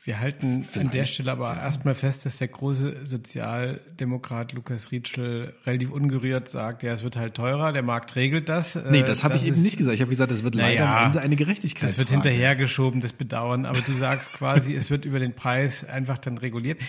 Wir 0.05 0.19
halten 0.19 0.67
an 0.75 0.81
der 0.81 0.89
Vielleicht, 0.91 1.13
Stelle 1.13 1.31
aber 1.31 1.55
erstmal 1.55 1.95
fest, 1.95 2.25
dass 2.25 2.37
der 2.37 2.49
große 2.49 3.05
Sozialdemokrat 3.05 4.51
Lukas 4.51 4.91
Rietschel 4.91 5.53
relativ 5.65 5.91
ungerührt 5.91 6.49
sagt, 6.49 6.83
ja, 6.83 6.91
es 6.91 7.03
wird 7.03 7.15
halt 7.15 7.35
teurer, 7.35 7.71
der 7.71 7.83
Markt 7.83 8.13
regelt 8.17 8.49
das. 8.49 8.75
nee, 8.75 8.99
Äh, 8.99 9.03
das 9.03 9.23
habe 9.23 9.37
ich 9.37 9.45
eben 9.45 9.61
nicht 9.61 9.77
gesagt. 9.77 9.95
Ich 9.95 10.01
habe 10.01 10.09
gesagt, 10.09 10.29
das 10.29 10.43
wird 10.43 10.55
leider 10.55 10.83
Naja, 10.83 10.97
am 10.99 11.05
Ende 11.05 11.21
eine 11.21 11.37
Gerechtigkeit. 11.37 11.89
Das 11.89 11.97
wird 11.97 12.09
hinterhergeschoben, 12.09 12.99
das 12.99 13.13
Bedauern, 13.13 13.65
aber 13.65 13.79
du 13.79 13.93
sagst 13.93 14.33
quasi, 14.37 14.75
es 14.75 14.89
wird 14.89 15.05
über 15.05 15.19
den 15.19 15.35
Preis 15.35 15.85
einfach 15.85 16.17
dann 16.17 16.37
reguliert. 16.37 16.81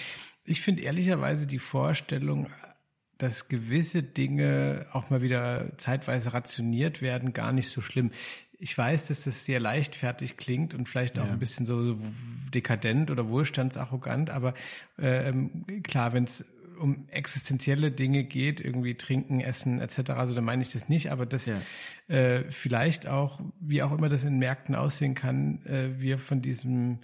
Ich 0.44 0.60
finde 0.60 0.82
ehrlicherweise 0.82 1.46
die 1.46 1.60
Vorstellung, 1.60 2.48
dass 3.18 3.46
gewisse 3.46 4.02
Dinge 4.02 4.86
auch 4.92 5.10
mal 5.10 5.22
wieder 5.22 5.70
zeitweise 5.78 6.34
rationiert 6.34 7.00
werden, 7.00 7.32
gar 7.32 7.52
nicht 7.52 7.68
so 7.68 7.80
schlimm. 7.80 8.10
Ich 8.64 8.78
weiß, 8.78 9.08
dass 9.08 9.24
das 9.24 9.44
sehr 9.44 9.60
leichtfertig 9.60 10.38
klingt 10.38 10.72
und 10.72 10.88
vielleicht 10.88 11.18
auch 11.18 11.26
Ja. 11.26 11.32
ein 11.32 11.38
bisschen 11.38 11.66
so, 11.66 11.84
so 11.84 11.98
dekadent 12.54 13.10
oder 13.10 13.28
wohlstandsarrogant, 13.28 14.30
aber 14.30 14.54
ähm, 14.98 15.66
klar, 15.82 16.14
wenn 16.14 16.24
es 16.24 16.46
um 16.80 17.06
existenzielle 17.10 17.90
Dinge 17.92 18.24
geht, 18.24 18.62
irgendwie 18.62 18.94
trinken, 18.94 19.40
essen 19.42 19.82
etc., 19.82 20.12
also 20.12 20.34
dann 20.34 20.44
meine 20.44 20.62
ich 20.62 20.72
das 20.72 20.88
nicht, 20.88 21.12
aber 21.12 21.26
das 21.26 21.44
Ja. 21.46 21.60
äh, 22.08 22.44
vielleicht 22.50 23.06
auch, 23.06 23.38
wie 23.60 23.82
auch 23.82 23.92
immer 23.92 24.08
das 24.08 24.24
in 24.24 24.38
Märkten 24.38 24.74
aussehen 24.74 25.14
kann, 25.14 25.60
äh, 25.66 26.00
wir 26.00 26.18
von 26.18 26.40
diesem 26.40 27.00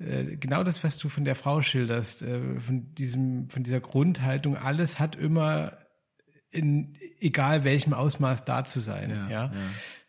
äh, 0.00 0.34
genau 0.36 0.64
das, 0.64 0.82
was 0.82 0.98
du 0.98 1.08
von 1.08 1.24
der 1.24 1.36
Frau 1.36 1.62
schilderst, 1.62 2.22
äh, 2.22 2.58
von 2.58 2.92
diesem, 2.96 3.48
von 3.50 3.62
dieser 3.62 3.80
Grundhaltung, 3.80 4.56
alles 4.56 4.98
hat 4.98 5.14
immer 5.14 5.78
in 6.54 6.94
egal 7.20 7.64
welchem 7.64 7.92
Ausmaß 7.92 8.44
da 8.44 8.64
zu 8.64 8.80
sein. 8.80 9.10
Ja, 9.10 9.28
Ja, 9.28 9.44
ja. 9.46 9.52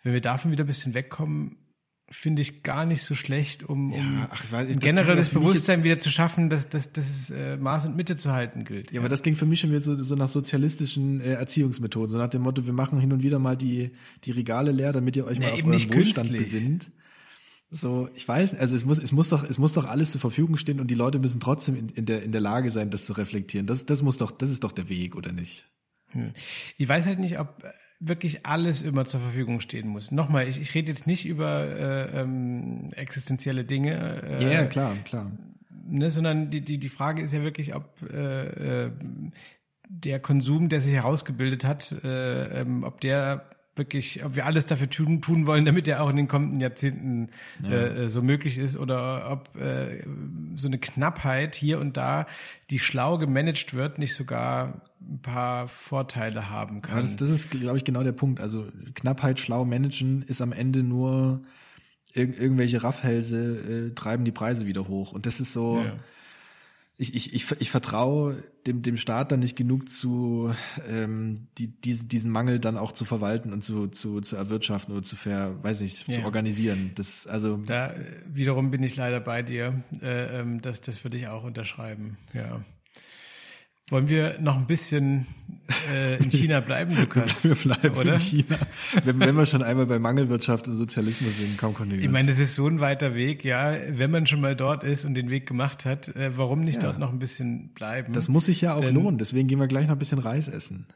Wenn 0.03 0.13
wir 0.13 0.21
davon 0.21 0.51
wieder 0.51 0.63
ein 0.63 0.67
bisschen 0.67 0.93
wegkommen, 0.93 1.57
finde 2.11 2.43
ich 2.43 2.61
gar 2.61 2.85
nicht 2.85 3.01
so 3.01 3.15
schlecht, 3.15 3.63
um, 3.63 3.91
um 3.91 4.17
Ja, 4.19 4.29
ach, 4.31 4.51
weiß, 4.51 4.67
ein 4.67 4.73
das 4.75 4.83
generelles 4.83 5.29
Bewusstsein 5.29 5.83
wieder 5.83 5.97
zu 5.97 6.11
schaffen, 6.11 6.51
dass, 6.51 6.69
dass, 6.69 6.93
dass 6.93 7.09
es 7.09 7.31
äh, 7.31 7.57
Maß 7.57 7.87
und 7.87 7.95
Mitte 7.95 8.15
zu 8.15 8.31
halten 8.31 8.63
gilt. 8.63 8.91
Ja, 8.91 8.99
aber 9.01 9.09
das 9.09 9.23
klingt 9.23 9.39
für 9.39 9.47
mich 9.47 9.59
schon 9.61 9.71
wieder 9.71 9.81
so, 9.81 9.99
so 9.99 10.13
nach 10.15 10.27
sozialistischen 10.27 11.19
äh, 11.21 11.33
Erziehungsmethoden, 11.33 12.09
so 12.11 12.19
nach 12.19 12.29
dem 12.29 12.43
Motto, 12.43 12.65
wir 12.67 12.73
machen 12.73 12.99
hin 12.99 13.11
und 13.11 13.23
wieder 13.23 13.39
mal 13.39 13.57
die, 13.57 13.91
die 14.23 14.31
Regale 14.31 14.71
leer, 14.71 14.93
damit 14.93 15.15
ihr 15.15 15.25
euch 15.25 15.39
Nee, 15.39 15.45
mal 15.47 15.53
auf 15.53 15.59
euren 15.61 15.69
nicht 15.71 15.89
Wohlstand 15.95 16.29
künstlich. 16.29 16.51
besinnt. 16.51 16.91
So, 17.71 18.07
ich 18.13 18.27
weiß, 18.27 18.53
also 18.53 18.75
es 18.75 18.85
muss, 18.85 18.99
es 18.99 19.11
muss 19.11 19.29
doch, 19.29 19.43
es 19.43 19.57
muss 19.57 19.73
doch 19.73 19.85
alles 19.85 20.11
zur 20.11 20.21
Verfügung 20.21 20.57
stehen 20.57 20.79
und 20.79 20.91
die 20.91 20.95
Leute 20.95 21.17
müssen 21.17 21.39
trotzdem 21.39 21.75
in, 21.75 21.89
in 21.89 22.05
der, 22.05 22.21
in 22.21 22.31
der 22.31 22.39
Lage 22.41 22.69
sein, 22.69 22.91
das 22.91 23.03
zu 23.05 23.13
reflektieren. 23.13 23.65
Das, 23.65 23.87
das 23.87 24.03
muss 24.03 24.19
doch, 24.19 24.29
das 24.29 24.51
ist 24.51 24.63
doch 24.63 24.71
der 24.71 24.87
Weg, 24.89 25.15
oder 25.15 25.31
nicht? 25.31 25.65
Hm. 26.15 26.33
Ich 26.77 26.87
weiß 26.87 27.05
halt 27.05 27.19
nicht, 27.19 27.39
ob 27.39 27.63
äh, 27.63 27.69
wirklich 27.99 28.45
alles 28.45 28.81
immer 28.81 29.05
zur 29.05 29.19
Verfügung 29.19 29.59
stehen 29.59 29.87
muss. 29.87 30.11
Nochmal, 30.11 30.47
ich, 30.47 30.59
ich 30.59 30.73
rede 30.73 30.89
jetzt 30.91 31.07
nicht 31.07 31.25
über 31.25 31.63
äh, 31.63 32.21
ähm, 32.21 32.91
existenzielle 32.93 33.63
Dinge, 33.63 34.21
äh, 34.39 34.65
klar, 34.67 34.95
klar. 35.05 35.31
ne, 35.87 36.11
sondern 36.11 36.49
die, 36.49 36.61
die, 36.61 36.77
die 36.77 36.89
Frage 36.89 37.21
ist 37.21 37.33
ja 37.33 37.41
wirklich, 37.41 37.75
ob 37.75 38.01
äh, 38.11 38.85
äh, 38.85 38.91
der 39.87 40.19
Konsum, 40.19 40.69
der 40.69 40.81
sich 40.81 40.93
herausgebildet 40.93 41.63
hat, 41.63 41.95
äh, 42.03 42.61
ähm, 42.61 42.83
ob 42.83 43.01
der 43.01 43.45
wirklich, 43.75 44.23
ob 44.23 44.35
wir 44.35 44.45
alles 44.45 44.65
dafür 44.65 44.89
tun, 44.89 45.21
tun 45.21 45.47
wollen, 45.47 45.65
damit 45.65 45.87
er 45.87 46.01
auch 46.01 46.09
in 46.09 46.15
den 46.15 46.27
kommenden 46.27 46.61
Jahrzehnten 46.61 47.29
äh, 47.69 48.07
so 48.07 48.21
möglich 48.21 48.57
ist 48.57 48.77
oder 48.77 49.29
ob 49.29 49.61
äh, 49.61 50.03
so 50.55 50.67
eine 50.67 50.77
Knappheit 50.77 51.55
hier 51.55 51.79
und 51.79 51.97
da, 51.97 52.25
die 52.69 52.79
schlau 52.79 53.17
gemanagt 53.17 53.73
wird, 53.73 53.99
nicht 53.99 54.15
sogar 54.15 54.81
ein 55.07 55.21
paar 55.21 55.67
Vorteile 55.67 56.49
haben 56.49 56.81
kann. 56.81 56.97
Ja, 56.97 57.01
das, 57.01 57.15
das 57.15 57.29
ist, 57.29 57.51
glaube 57.51 57.77
ich, 57.77 57.83
genau 57.83 58.03
der 58.03 58.11
Punkt. 58.11 58.39
Also 58.39 58.67
Knappheit 58.93 59.39
schlau 59.39 59.65
managen 59.65 60.21
ist 60.23 60.41
am 60.41 60.51
Ende 60.51 60.83
nur 60.83 61.43
irg 62.13 62.39
irgendwelche 62.39 62.83
Raffhälse 62.83 63.89
äh, 63.89 63.93
treiben 63.93 64.25
die 64.25 64.31
Preise 64.31 64.65
wieder 64.65 64.87
hoch. 64.87 65.11
Und 65.11 65.25
das 65.25 65.39
ist 65.39 65.53
so. 65.53 65.83
Ja 65.83 65.93
ich, 66.97 67.13
ich, 67.13 67.33
ich, 67.33 67.51
ich 67.59 67.71
vertraue 67.71 68.41
dem, 68.65 68.81
dem 68.81 68.95
Staat 68.95 69.31
dann 69.31 69.39
nicht 69.39 69.57
genug 69.57 69.89
zu, 69.89 70.53
ähm, 70.87 71.47
die, 71.57 71.67
diese, 71.67 72.05
diesen 72.05 72.31
Mangel 72.31 72.59
dann 72.59 72.77
auch 72.77 72.93
zu 72.93 73.03
verwalten 73.03 73.51
und 73.51 73.63
zu, 73.63 73.87
zu, 73.87 74.21
zu 74.21 74.35
erwirtschaften 74.37 74.93
oder 74.93 75.03
zu 75.03 75.17
ver, 75.17 75.61
weiß 75.61 75.81
nicht, 75.81 76.07
ja. 76.07 76.13
zu 76.15 76.23
organisieren. 76.23 76.91
Das, 76.95 77.27
also. 77.27 77.57
Da 77.57 77.93
wiederum 78.25 78.71
bin 78.71 78.81
ich 78.81 78.95
leider 78.95 79.19
bei 79.19 79.41
dir. 79.41 79.83
Äh, 80.01 80.39
ähm, 80.39 80.61
das, 80.61 80.81
das 80.81 81.03
würde 81.03 81.17
ich 81.17 81.27
auch 81.27 81.43
unterschreiben, 81.43 82.17
ja. 82.33 82.63
Wollen 83.89 84.09
wir 84.09 84.39
noch 84.39 84.57
ein 84.57 84.65
bisschen 84.65 85.27
äh, 85.91 86.17
in 86.17 86.31
China 86.31 86.59
bleiben, 86.59 86.95
Lukas? 86.99 87.43
wir 87.43 87.53
bleiben 87.53 87.95
oder? 87.95 88.13
in 88.13 88.19
China. 88.19 88.57
Wenn, 89.03 89.19
wenn 89.19 89.35
wir 89.35 89.45
schon 89.45 89.61
einmal 89.61 89.85
bei 89.85 89.99
Mangelwirtschaft 89.99 90.67
und 90.67 90.75
Sozialismus 90.75 91.37
sind, 91.37 91.55
kaum 91.59 91.75
Cornelius. 91.75 92.03
Ich 92.03 92.11
meine, 92.11 92.29
das 92.29 92.39
ist 92.39 92.55
so 92.55 92.67
ein 92.67 92.79
weiter 92.79 93.13
Weg, 93.13 93.45
ja. 93.45 93.75
Wenn 93.89 94.09
man 94.09 94.25
schon 94.25 94.41
mal 94.41 94.55
dort 94.55 94.83
ist 94.83 95.05
und 95.05 95.13
den 95.13 95.29
Weg 95.29 95.47
gemacht 95.47 95.85
hat, 95.85 96.07
äh, 96.15 96.35
warum 96.35 96.61
nicht 96.61 96.81
ja. 96.81 96.89
dort 96.89 96.99
noch 96.99 97.11
ein 97.11 97.19
bisschen 97.19 97.73
bleiben? 97.75 98.11
Das 98.13 98.27
muss 98.27 98.45
sich 98.45 98.59
ja 98.59 98.73
auch 98.73 98.81
Denn, 98.81 98.95
lohnen. 98.95 99.19
Deswegen 99.19 99.47
gehen 99.47 99.59
wir 99.59 99.67
gleich 99.67 99.85
noch 99.85 99.95
ein 99.95 99.99
bisschen 99.99 100.19
Reis 100.19 100.47
essen. 100.47 100.87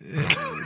Äh, 0.00 0.20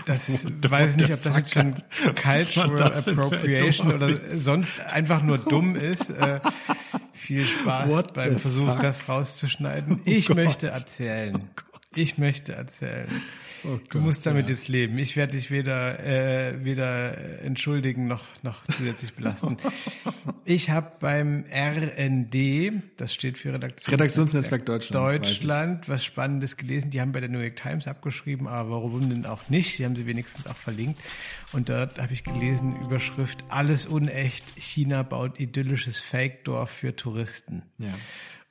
das 0.05 0.29
weiß 0.69 0.91
ich 0.91 0.97
nicht, 0.99 1.13
ob 1.15 1.23
das 1.23 1.37
jetzt 1.37 1.53
schon 1.55 1.75
Cultural 2.23 2.93
Appropriation 2.93 3.95
oder 3.95 4.11
sonst 4.35 4.79
einfach 4.81 5.23
nur 5.23 5.39
dumm 5.39 5.75
ist. 5.75 6.13
Viel 7.17 7.45
Spaß 7.45 7.89
What 7.89 8.15
beim 8.15 8.39
Versuch, 8.39 8.67
fuck? 8.69 8.81
das 8.81 9.09
rauszuschneiden. 9.09 9.97
Oh 10.01 10.03
ich 10.05 10.29
Gott. 10.29 10.37
möchte 10.37 10.69
erzählen. 10.69 11.49
Oh 11.57 11.79
ich 11.95 12.19
möchte 12.19 12.53
erzählen. 12.53 13.09
Oh 13.67 13.79
Gott, 13.79 13.95
du 13.95 14.01
musst 14.01 14.27
damit 14.27 14.49
ja. 14.49 14.55
jetzt 14.55 14.69
leben. 14.69 14.99
Ich 14.99 15.17
werde 15.17 15.33
dich 15.33 15.51
weder, 15.51 15.99
äh, 15.99 16.65
weder 16.65 17.43
entschuldigen 17.43 18.07
noch, 18.07 18.25
noch 18.43 18.63
zusätzlich 18.65 19.15
belasten. 19.15 19.57
ich 20.45 20.71
habe 20.71 20.93
beim 21.01 21.45
RND, 21.51 22.83
das 22.97 23.13
steht 23.13 23.39
für 23.39 23.53
Redaktions 23.53 23.93
Redaktionsnetzwerk 23.93 24.65
Deutschland, 24.67 25.13
Deutschland, 25.13 25.89
was 25.89 26.05
Spannendes 26.05 26.57
gelesen. 26.57 26.91
Die 26.91 27.01
haben 27.01 27.13
bei 27.13 27.21
der 27.21 27.29
New 27.29 27.41
York 27.41 27.57
Times 27.57 27.89
abgeschrieben, 27.89 28.47
aber 28.47 28.71
warum 28.71 29.09
denn 29.11 29.27
auch 29.27 29.49
nicht? 29.49 29.77
Sie 29.77 29.85
haben 29.85 29.97
sie 29.97 30.07
wenigstens 30.07 30.47
auch 30.47 30.57
verlinkt. 30.57 31.01
Und 31.53 31.69
dort 31.69 31.99
habe 31.99 32.13
ich 32.13 32.23
gelesen, 32.23 32.77
Überschrift, 32.83 33.45
alles 33.49 33.87
unecht, 33.87 34.45
China 34.57 35.03
baut 35.03 35.41
idyllisches 35.41 35.99
Fake-Dorf 35.99 36.71
für 36.71 36.95
Touristen. 36.95 37.63
Ja. 37.79 37.89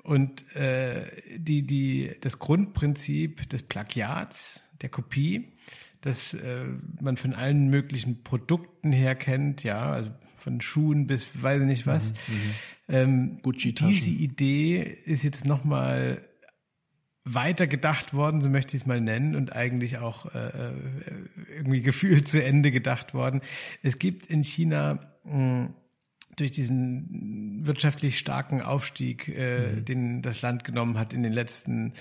Und 0.04 0.56
äh, 0.56 1.04
die, 1.36 1.64
die, 1.64 2.16
das 2.22 2.38
Grundprinzip 2.38 3.50
des 3.50 3.64
Plagiats, 3.64 4.65
der 4.86 4.92
Kopie, 4.92 5.52
das 6.02 6.36
äh, 6.36 6.66
man 7.02 7.18
von 7.18 7.34
allen 7.34 7.70
möglichen 7.70 8.24
Produkten 8.24 8.92
her 8.92 9.16
kennt, 9.16 9.64
ja, 9.64 9.92
also 9.92 10.12
von 10.38 10.62
Schuhen 10.62 11.08
bis 11.08 11.28
weiß 11.42 11.62
ich 11.62 11.68
nicht 11.68 11.88
was. 11.88 12.14
Mhm, 12.14 12.36
mhm. 12.36 13.40
ähm, 13.42 13.42
diese 13.64 14.12
Idee 14.12 14.82
ist 15.06 15.24
jetzt 15.24 15.46
nochmal 15.46 16.22
weiter 17.24 17.66
gedacht 17.66 18.14
worden, 18.14 18.42
so 18.42 18.50
möchte 18.52 18.78
ich 18.78 18.84
es 18.84 18.86
mal 18.86 19.02
nennen, 19.02 19.36
und 19.36 19.54
eigentlich 19.54 19.98
auch 19.98 20.28
äh, 20.36 20.50
äh 20.50 20.74
irgendwie 21.56 21.82
gefühlt 21.90 22.28
zu 22.28 22.44
Ende 22.44 22.70
gedacht 22.70 23.16
worden. 23.16 23.42
Es 23.82 23.98
gibt 23.98 24.28
in 24.28 24.44
China 24.44 25.00
mh, 25.24 25.74
durch 26.36 26.52
diesen 26.52 27.66
wirtschaftlich 27.66 28.20
starken 28.20 28.62
Aufstieg, 28.62 29.28
äh, 29.28 29.60
mhm. 29.60 29.86
den 29.86 30.22
das 30.22 30.42
Land 30.42 30.64
genommen 30.64 30.98
hat 30.98 31.14
in 31.14 31.24
den 31.24 31.34
letzten 31.34 31.94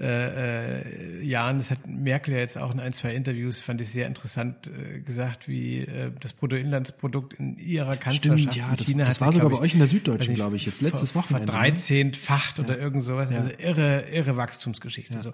äh, 0.00 0.80
äh, 0.80 1.24
Jahren, 1.24 1.58
das 1.58 1.72
hat 1.72 1.88
Merkel 1.88 2.34
ja 2.34 2.38
jetzt 2.38 2.56
auch 2.56 2.72
in 2.72 2.78
ein, 2.78 2.92
zwei 2.92 3.16
Interviews, 3.16 3.60
fand 3.60 3.80
ich 3.80 3.90
sehr 3.90 4.06
interessant 4.06 4.68
äh, 4.68 5.00
gesagt, 5.00 5.48
wie 5.48 5.80
äh, 5.80 6.12
das 6.20 6.34
Bruttoinlandsprodukt 6.34 7.34
in 7.34 7.58
ihrer 7.58 7.96
Kanzlerschaft 7.96 8.52
Stimmt, 8.52 8.54
ja, 8.54 8.76
das, 8.76 8.86
China 8.86 9.04
das 9.04 9.20
war 9.20 9.32
sogar 9.32 9.50
bei 9.50 9.58
euch 9.58 9.72
in 9.72 9.80
der 9.80 9.88
Süddeutschen, 9.88 10.36
glaube 10.36 10.54
ich, 10.54 10.66
jetzt 10.66 10.82
letztes 10.82 11.16
Wochenende. 11.16 11.46
Ne? 11.46 11.52
Verdreizehnfacht 11.52 12.60
oder 12.60 12.76
ja. 12.76 12.82
irgend 12.84 13.02
sowas, 13.02 13.28
also 13.28 13.50
irre, 13.58 14.02
irre 14.08 14.36
Wachstumsgeschichte. 14.36 15.14
Ja. 15.14 15.20
So. 15.20 15.32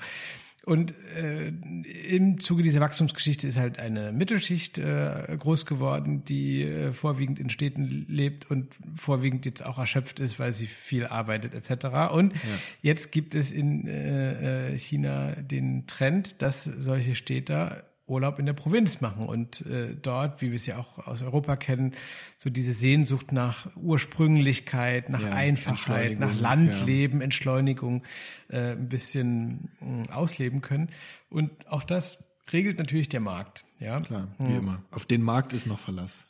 Und 0.65 0.95
äh, 1.15 1.49
im 2.09 2.41
Zuge 2.41 2.63
dieser 2.63 2.81
Wachstumsgeschichte 2.81 3.47
ist 3.47 3.59
halt 3.59 3.79
eine 3.79 4.13
Mittelschicht 4.13 4.79
äh, 4.79 5.37
groß 5.39 5.67
geworden, 5.67 6.25
die 6.25 6.63
äh, 6.63 6.93
vorwiegend 6.93 7.39
in 7.39 7.51
Städten 7.51 8.07
lebt 8.09 8.51
und 8.51 8.73
vorwiegend 8.97 9.45
jetzt 9.45 9.65
auch 9.65 9.79
erschöpft 9.79 10.21
ist, 10.21 10.39
weil 10.39 10.53
sie 10.55 10.67
viel 10.67 11.07
arbeitet 11.07 11.53
etc. 11.55 12.13
Und 12.13 12.33
ja. 12.33 12.41
jetzt 12.81 13.13
gibt 13.13 13.35
es 13.35 13.53
in 13.53 13.87
äh, 13.87 14.73
äh 14.73 14.79
China 14.79 15.33
den 15.37 15.87
Trend, 15.87 16.41
dass 16.41 16.65
solche 16.65 17.15
Städte 17.15 17.85
Urlaub 18.07 18.39
in 18.39 18.47
der 18.47 18.53
Provinz 18.53 19.01
machen 19.01 19.27
und 19.27 19.65
äh, 19.67 19.95
dort, 19.95 20.43
wie 20.43 20.51
wir 20.51 20.57
es 20.57 20.67
ja 20.67 20.79
auch 20.79 21.07
aus 21.07 21.23
Europa 21.23 21.57
kennen, 21.57 21.95
so 22.37 22.51
diese 22.51 22.73
Sehnsucht 22.73 23.33
nach 23.33 23.69
Ursprünglichkeit, 23.77 25.09
nach 25.09 25.23
ja, 25.23 25.31
Einfachheit, 25.31 26.19
nach 26.19 26.39
Landleben, 26.39 27.19
ja. 27.21 27.25
Entschleunigung 27.25 28.03
äh, 28.49 28.73
ein 28.73 28.89
bisschen 28.89 29.71
äh, 29.81 30.13
ausleben 30.13 30.61
können. 30.61 30.91
Und 31.31 31.51
auch 31.67 31.85
das 31.85 32.23
regelt 32.53 32.79
natürlich 32.79 33.09
der 33.09 33.21
Markt. 33.21 33.65
Ja, 33.79 34.01
klar, 34.01 34.29
wie 34.39 34.51
mhm. 34.51 34.59
immer. 34.59 34.83
Auf 34.91 35.07
den 35.07 35.23
Markt 35.23 35.53
ist 35.53 35.67
noch 35.67 35.79
Verlass 35.79 36.27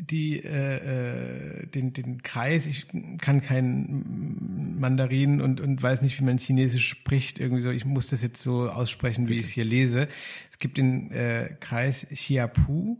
die 0.00 0.42
äh, 0.42 1.62
äh, 1.62 1.66
den 1.66 1.92
den 1.92 2.22
Kreis. 2.22 2.66
Ich 2.66 2.86
kann 3.18 3.40
kein 3.40 4.76
Mandarin 4.78 5.40
und 5.40 5.60
und 5.60 5.82
weiß 5.82 6.02
nicht 6.02 6.18
wie 6.20 6.24
man 6.24 6.38
Chinesisch 6.38 6.88
spricht. 6.88 7.38
Irgendwie 7.38 7.62
so 7.62 7.70
ich 7.70 7.84
muss 7.84 8.08
das 8.08 8.22
jetzt 8.22 8.42
so 8.42 8.68
aussprechen 8.68 9.26
Bitte. 9.26 9.34
wie 9.34 9.38
ich 9.38 9.44
es 9.44 9.50
hier 9.50 9.64
lese. 9.64 10.08
Es 10.50 10.58
gibt 10.58 10.78
den 10.78 11.10
äh, 11.12 11.54
Kreis 11.60 12.06
Xiapu 12.12 12.98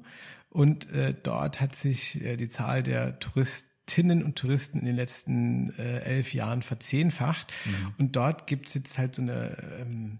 und 0.50 0.90
äh, 0.92 1.14
dort 1.22 1.60
hat 1.60 1.76
sich 1.76 2.22
äh, 2.22 2.36
die 2.36 2.48
Zahl 2.48 2.82
der 2.82 3.18
Touristinnen 3.90 4.22
und 4.22 4.36
Touristen 4.36 4.80
in 4.80 4.86
den 4.86 4.96
letzten 4.96 5.74
äh, 5.78 6.00
elf 6.00 6.32
Jahren 6.32 6.62
verzehnfacht 6.62 7.52
mhm. 7.64 7.94
und 7.98 8.16
dort 8.16 8.46
gibt 8.46 8.68
es 8.68 8.74
jetzt 8.74 8.98
halt 8.98 9.14
so 9.16 9.22
eine 9.22 9.56
ähm, 9.80 10.18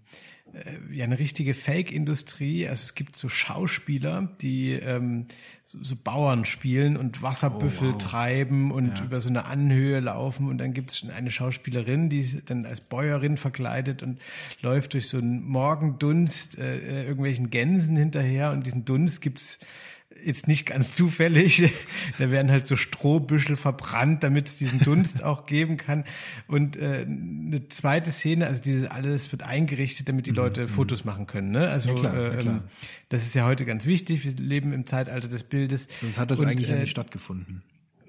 äh, 0.53 0.93
ja 0.93 1.05
eine 1.05 1.17
richtige 1.17 1.53
Fake-Industrie. 1.53 2.67
Also 2.67 2.83
es 2.83 2.95
gibt 2.95 3.15
so 3.15 3.29
Schauspieler, 3.29 4.29
die 4.41 4.73
ähm, 4.73 5.27
so, 5.63 5.81
so 5.81 5.95
Bauern 5.95 6.43
spielen 6.43 6.97
und 6.97 7.21
Wasserbüffel 7.21 7.89
oh, 7.89 7.93
wow. 7.93 7.97
treiben 8.01 8.71
und 8.71 8.99
ja. 8.99 9.05
über 9.05 9.21
so 9.21 9.29
eine 9.29 9.45
Anhöhe 9.45 10.01
laufen. 10.01 10.49
Und 10.49 10.57
dann 10.57 10.73
gibt 10.73 10.91
es 10.91 11.09
eine 11.09 11.31
Schauspielerin, 11.31 12.09
die 12.09 12.41
dann 12.45 12.65
als 12.65 12.81
Bäuerin 12.81 13.37
verkleidet 13.37 14.03
und 14.03 14.19
läuft 14.61 14.93
durch 14.93 15.07
so 15.07 15.17
einen 15.17 15.43
Morgendunst 15.43 16.57
äh, 16.57 16.79
äh 16.79 17.03
irgendwelchen 17.03 17.49
Gänsen 17.49 17.95
hinterher. 17.95 18.51
Und 18.51 18.65
diesen 18.65 18.83
Dunst 18.83 19.21
gibt's 19.21 19.59
jetzt 20.23 20.47
nicht 20.47 20.65
ganz 20.65 20.93
zufällig. 20.93 21.71
da 22.17 22.31
werden 22.31 22.51
halt 22.51 22.67
so 22.67 22.75
Strohbüschel 22.75 23.55
verbrannt, 23.55 24.23
damit 24.23 24.49
es 24.49 24.57
diesen 24.57 24.79
Dunst 24.79 25.23
auch 25.23 25.45
geben 25.45 25.77
kann. 25.77 26.03
Und 26.47 26.77
äh, 26.77 27.05
eine 27.07 27.67
zweite 27.69 28.11
Szene, 28.11 28.47
also 28.47 28.61
dieses 28.61 28.89
alles 28.89 29.31
wird 29.31 29.43
eingerichtet, 29.43 30.09
damit 30.09 30.27
die 30.27 30.31
mhm, 30.31 30.37
Leute 30.37 30.61
mhm. 30.63 30.67
Fotos 30.69 31.05
machen 31.05 31.27
können. 31.27 31.51
Ne? 31.51 31.69
Also 31.69 31.89
ja, 31.89 31.95
klar, 31.95 32.15
äh, 32.15 32.23
ja, 32.23 32.37
klar. 32.37 32.55
Ähm, 32.55 32.61
das 33.09 33.23
ist 33.23 33.35
ja 33.35 33.45
heute 33.45 33.65
ganz 33.65 33.85
wichtig. 33.85 34.23
Wir 34.23 34.33
leben 34.33 34.73
im 34.73 34.87
Zeitalter 34.87 35.27
des 35.27 35.43
Bildes. 35.43 35.87
Sonst 35.99 36.17
hat 36.17 36.31
das 36.31 36.39
und, 36.39 36.47
eigentlich 36.47 36.69
äh, 36.69 36.73
ja 36.73 36.79
nicht 36.79 36.91
stattgefunden. 36.91 37.63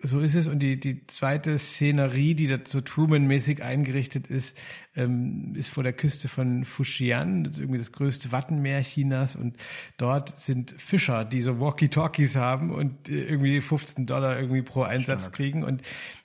So 0.04 0.18
ist 0.18 0.34
es. 0.34 0.48
Und 0.48 0.58
die, 0.58 0.80
die 0.80 1.06
zweite 1.06 1.56
Szenerie, 1.58 2.34
die 2.34 2.48
da 2.48 2.58
so 2.64 2.80
Truman-mäßig 2.80 3.62
eingerichtet 3.62 4.26
ist, 4.26 4.58
ähm, 4.96 5.54
ist 5.54 5.68
vor 5.68 5.84
der 5.84 5.92
Küste 5.92 6.28
von 6.28 6.64
Fujian. 6.64 7.44
Das 7.44 7.54
ist 7.54 7.60
irgendwie 7.60 7.78
das 7.78 7.92
größte 7.92 8.32
Wattenmeer 8.32 8.82
Chinas. 8.82 9.36
Und 9.36 9.56
dort 9.98 10.38
sind 10.40 10.72
Fischer, 10.72 11.24
die 11.24 11.42
so 11.42 11.60
Walkie-Talkies 11.60 12.34
haben 12.34 12.70
und 12.70 13.08
äh, 13.08 13.24
irgendwie 13.24 13.60
15 13.60 14.06
Dollar 14.06 14.38
irgendwie 14.38 14.62
pro 14.62 14.82
Einsatz 14.82 15.22
Stark. 15.22 15.34
kriegen. 15.36 15.62
Und 15.62 15.82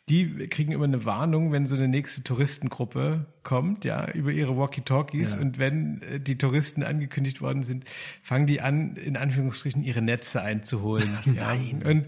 die 0.10 0.48
kriegen 0.48 0.72
immer 0.72 0.86
eine 0.86 1.05
Warnung, 1.05 1.51
wenn 1.51 1.67
so 1.67 1.75
eine 1.75 1.88
nächste 1.88 2.24
Touristengruppe 2.24 3.25
kommt, 3.43 3.86
ja, 3.86 4.10
über 4.12 4.31
ihre 4.31 4.57
Walkie-Talkies. 4.57 5.34
Ja. 5.34 5.39
Und 5.39 5.60
wenn 5.60 6.01
äh, 6.01 6.19
die 6.19 6.38
Touristen 6.38 6.81
angekündigt 6.81 7.41
worden 7.41 7.62
sind, 7.62 7.86
fangen 8.24 8.48
die 8.48 8.60
an, 8.60 8.96
in 8.96 9.17
Anführungsstrichen 9.17 9.84
ihre 9.84 10.01
Netze 10.01 10.41
einzuholen. 10.41 11.10
Nein. 11.25 11.81
Ja. 11.84 11.91
Und 11.91 12.07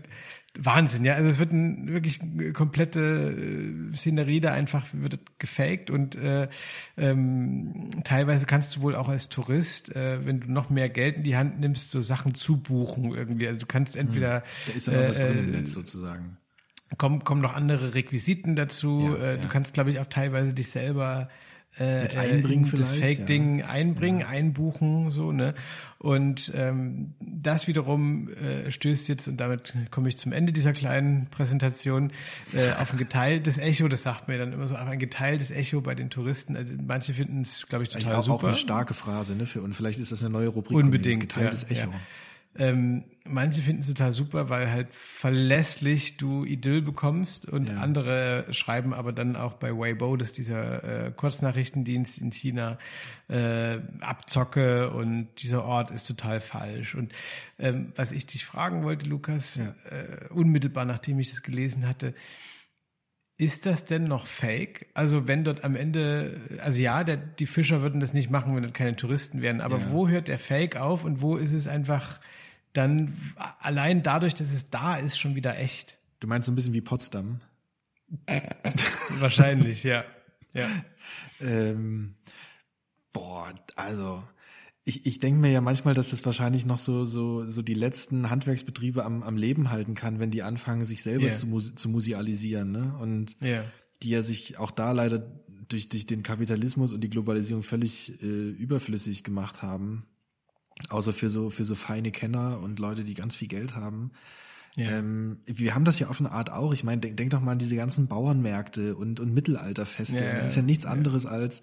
Wahnsinn, 0.58 1.06
ja. 1.06 1.13
Also 1.13 1.29
es 1.29 1.38
wird 1.38 1.51
ein, 1.51 1.88
wirklich 1.88 2.22
eine 2.22 2.53
komplette 2.53 3.00
äh, 3.00 3.96
Szenerie 3.96 4.39
da 4.39 4.51
einfach 4.51 4.86
wird 4.94 5.20
gefaked 5.38 5.91
und 5.91 6.15
äh, 6.15 6.50
ähm, 6.98 7.91
teilweise 8.03 8.46
kannst 8.46 8.75
du 8.75 8.82
wohl 8.82 8.96
auch 8.96 9.10
als 9.10 9.29
Tourist, 9.29 9.96
äh, 9.96 10.25
wenn 10.25 10.39
du 10.39 10.51
noch 10.51 10.70
mehr 10.70 10.89
Geld 10.89 11.18
in 11.18 11.24
die 11.24 11.38
Hand 11.38 11.60
nimmst, 11.60 11.91
so 11.91 12.01
Sachen 12.01 12.34
zubuchen 12.34 13.13
irgendwie. 13.13 13.48
Also 13.48 13.62
du 13.62 13.65
kannst 13.68 13.96
entweder 13.96 14.38
hm. 14.38 14.44
da 14.68 14.74
ist 14.74 14.89
aber 14.89 15.06
äh, 15.06 15.10
was 15.10 15.20
drin 15.20 15.38
im 15.38 15.51
Netz 15.51 15.74
sozusagen. 15.74 16.38
Kommen 16.98 17.24
kommen 17.24 17.41
noch 17.41 17.53
andere 17.53 17.94
Requisiten 17.94 18.56
dazu. 18.56 19.15
Ja, 19.20 19.34
äh, 19.34 19.38
du 19.38 19.44
ja. 19.44 19.50
kannst, 19.50 19.74
glaube 19.75 19.91
ich, 19.91 20.00
auch 20.00 20.08
teilweise 20.08 20.56
dich 20.56 20.70
selber 20.70 21.29
äh, 21.80 22.16
einbringen 22.16 22.70
das 22.76 22.92
Fake-Ding 22.92 23.60
ja. 23.60 23.68
einbringen, 23.68 24.22
ja. 24.22 24.28
einbuchen, 24.28 25.12
so, 25.12 25.32
ne? 25.32 25.56
Und 25.98 26.52
ähm, 26.56 27.14
das 27.20 27.68
wiederum 27.68 28.30
äh, 28.30 28.72
stößt 28.72 29.10
jetzt, 29.10 29.28
und 29.28 29.38
damit 29.38 29.74
komme 29.92 30.08
ich 30.08 30.18
zum 30.18 30.32
Ende 30.32 30.54
dieser 30.54 30.72
kleinen 30.72 31.28
Präsentation, 31.30 32.12
äh, 32.54 32.72
auf 32.82 32.92
ein 32.94 32.98
geteiltes 32.98 33.58
Echo, 33.58 33.88
das 33.88 34.04
sagt 34.04 34.28
mir 34.28 34.38
dann 34.38 34.54
immer 34.54 34.68
so, 34.68 34.76
aber 34.76 34.92
ein 34.92 35.00
geteiltes 35.00 35.52
Echo 35.52 35.82
bei 35.82 35.96
den 35.96 36.10
Touristen. 36.10 36.56
Also 36.56 36.72
manche 36.86 37.14
finden 37.14 37.42
es, 37.42 37.68
glaube 37.68 37.84
ich, 37.84 37.90
total 37.90 38.16
auch, 38.16 38.24
super. 38.24 38.38
Auch 38.38 38.44
eine 38.50 38.56
starke 38.56 38.94
Phrase, 38.94 39.36
ne? 39.36 39.46
Für, 39.46 39.62
und 39.62 39.76
vielleicht 39.76 40.00
ist 40.00 40.12
das 40.12 40.22
eine 40.22 40.30
neue 40.30 40.50
Rubrik. 40.50 40.78
Unbedingt. 40.78 41.20
Geteiltes 41.20 41.66
ja, 41.70 41.84
Echo. 41.84 41.94
Ähm, 42.60 43.06
manche 43.25 43.62
finden 43.62 43.80
es 43.80 43.88
total 43.88 44.12
super, 44.12 44.50
weil 44.50 44.70
halt 44.70 44.89
verlässlich 44.92 46.18
du 46.18 46.44
Idyll 46.44 46.82
bekommst 46.82 47.48
und 47.48 47.70
ja. 47.70 47.75
andere 47.75 48.48
schreiben 48.51 48.94
aber 48.94 49.13
dann 49.13 49.38
auch 49.38 49.54
bei 49.54 49.72
Weibo, 49.72 50.18
dass 50.18 50.34
dieser 50.34 51.08
äh, 51.08 51.12
Kurznachrichtendienst 51.12 52.18
in 52.18 52.34
China 52.34 52.78
äh, 53.30 53.78
abzocke 54.01 54.89
und 54.89 55.30
dieser 55.38 55.63
Ort 55.63 55.89
ist 55.92 56.06
total 56.06 56.42
falsch. 56.42 56.96
Und 56.96 57.13
ähm, 57.60 57.94
was 57.96 58.12
ich 58.12 58.28
dich 58.28 58.44
fragen 58.44 58.84
wollte, 58.84 59.08
Lukas, 59.08 59.56
ja. 59.56 59.74
äh, 59.89 60.28
unmittelbar 60.30 60.84
nachdem 60.84 61.18
ich 61.20 61.30
das 61.30 61.42
gelesen 61.42 61.88
hatte, 61.88 62.13
ist 63.38 63.66
das 63.66 63.86
denn 63.86 64.04
noch 64.04 64.28
fake? 64.28 64.88
Also 64.94 65.30
wenn 65.30 65.46
dort 65.46 65.63
am 65.63 65.78
Ende, 65.78 66.42
also 66.62 66.82
ja, 66.82 67.06
der, 67.06 67.16
die 67.16 67.46
Fischer 67.46 67.82
würden 67.82 68.01
das 68.01 68.13
nicht 68.13 68.30
machen, 68.30 68.54
wenn 68.54 68.63
das 68.63 68.74
keine 68.74 68.98
Touristen 68.98 69.42
wären, 69.42 69.62
aber 69.62 69.78
ja. 69.78 69.92
wo 69.92 70.10
hört 70.10 70.28
der 70.28 70.38
Fake 70.38 70.75
auf 70.75 71.06
und 71.06 71.22
wo 71.22 71.38
ist 71.38 71.54
es 71.54 71.66
einfach 71.66 72.20
dann 72.74 73.18
allein 73.60 74.04
dadurch, 74.04 74.34
dass 74.34 74.52
es 74.52 74.70
da 74.70 74.96
ist, 74.96 75.18
schon 75.18 75.36
wieder 75.36 75.58
echt? 75.58 75.98
Du 76.20 76.28
meinst 76.28 76.46
so 76.46 76.52
ein 76.52 76.56
bisschen 76.56 76.74
wie 76.74 76.82
Potsdam? 76.82 77.42
Wahrscheinlich, 79.20 79.84
ja. 79.84 80.04
ja. 80.54 80.68
Ähm, 81.40 82.16
boah, 83.14 83.54
also 83.76 84.24
ich, 84.90 85.06
ich 85.06 85.20
denke 85.20 85.40
mir 85.40 85.52
ja 85.52 85.62
manchmal, 85.62 85.94
dass 85.94 86.10
das 86.10 86.26
wahrscheinlich 86.26 86.66
noch 86.66 86.80
so, 86.80 87.06
so, 87.06 87.48
so 87.48 87.62
die 87.62 87.76
letzten 87.76 88.30
Handwerksbetriebe 88.30 89.06
am, 89.06 89.24
am 89.24 89.38
Leben 89.38 89.70
halten 89.70 89.94
kann, 89.94 90.20
wenn 90.20 90.32
die 90.32 90.42
anfangen, 90.42 90.84
sich 90.84 91.04
selber 91.04 91.26
yeah. 91.26 91.34
zu, 91.34 91.60
zu 91.60 91.90
musealisieren, 91.90 92.72
ne? 92.72 92.98
Und 93.00 93.36
yeah. 93.42 93.64
die 94.02 94.10
ja 94.10 94.24
sich 94.24 94.58
auch 94.58 94.72
da 94.72 94.92
leider 94.92 95.20
durch, 95.68 95.90
durch 95.90 96.08
den 96.08 96.24
Kapitalismus 96.24 96.92
und 96.92 97.02
die 97.02 97.10
Globalisierung 97.10 97.62
völlig 97.62 98.22
äh, 98.24 98.26
überflüssig 98.26 99.24
gemacht 99.24 99.62
haben. 99.62 100.08
Außer 100.88 101.12
für 101.12 101.30
so, 101.30 101.50
für 101.50 101.66
so 101.66 101.76
feine 101.76 102.12
Kenner 102.12 102.60
und 102.60 102.80
Leute, 102.80 103.04
die 103.04 103.14
ganz 103.14 103.36
viel 103.36 103.50
Geld 103.50 103.76
haben. 103.76 104.12
Ja. 104.76 104.92
Ähm, 104.92 105.40
wir 105.46 105.76
haben 105.76 105.84
das 105.84 106.00
ja 106.00 106.08
auf 106.08 106.20
eine 106.20 106.32
Art 106.32 106.52
auch. 106.52 106.74
Ich 106.74 106.84
meine, 106.84 107.02
denk, 107.02 107.18
denk 107.18 107.32
doch 107.32 107.42
mal 107.42 107.52
an 107.52 107.60
diese 107.60 107.76
ganzen 107.76 108.08
Bauernmärkte 108.08 108.96
und, 108.96 109.20
und 109.20 109.34
Mittelalterfeste. 109.34 110.24
Ja, 110.24 110.34
das 110.34 110.48
ist 110.48 110.56
ja 110.56 110.62
nichts 110.62 110.86
anderes 110.86 111.26
als 111.26 111.62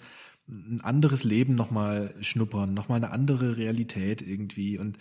ein 0.49 0.81
anderes 0.83 1.25
Leben 1.25 1.55
nochmal 1.55 2.15
schnuppern, 2.21 2.75
nochmal 2.75 2.99
eine 2.99 3.11
andere 3.11 3.57
Realität 3.57 4.23
irgendwie. 4.23 4.79
Und 4.79 4.99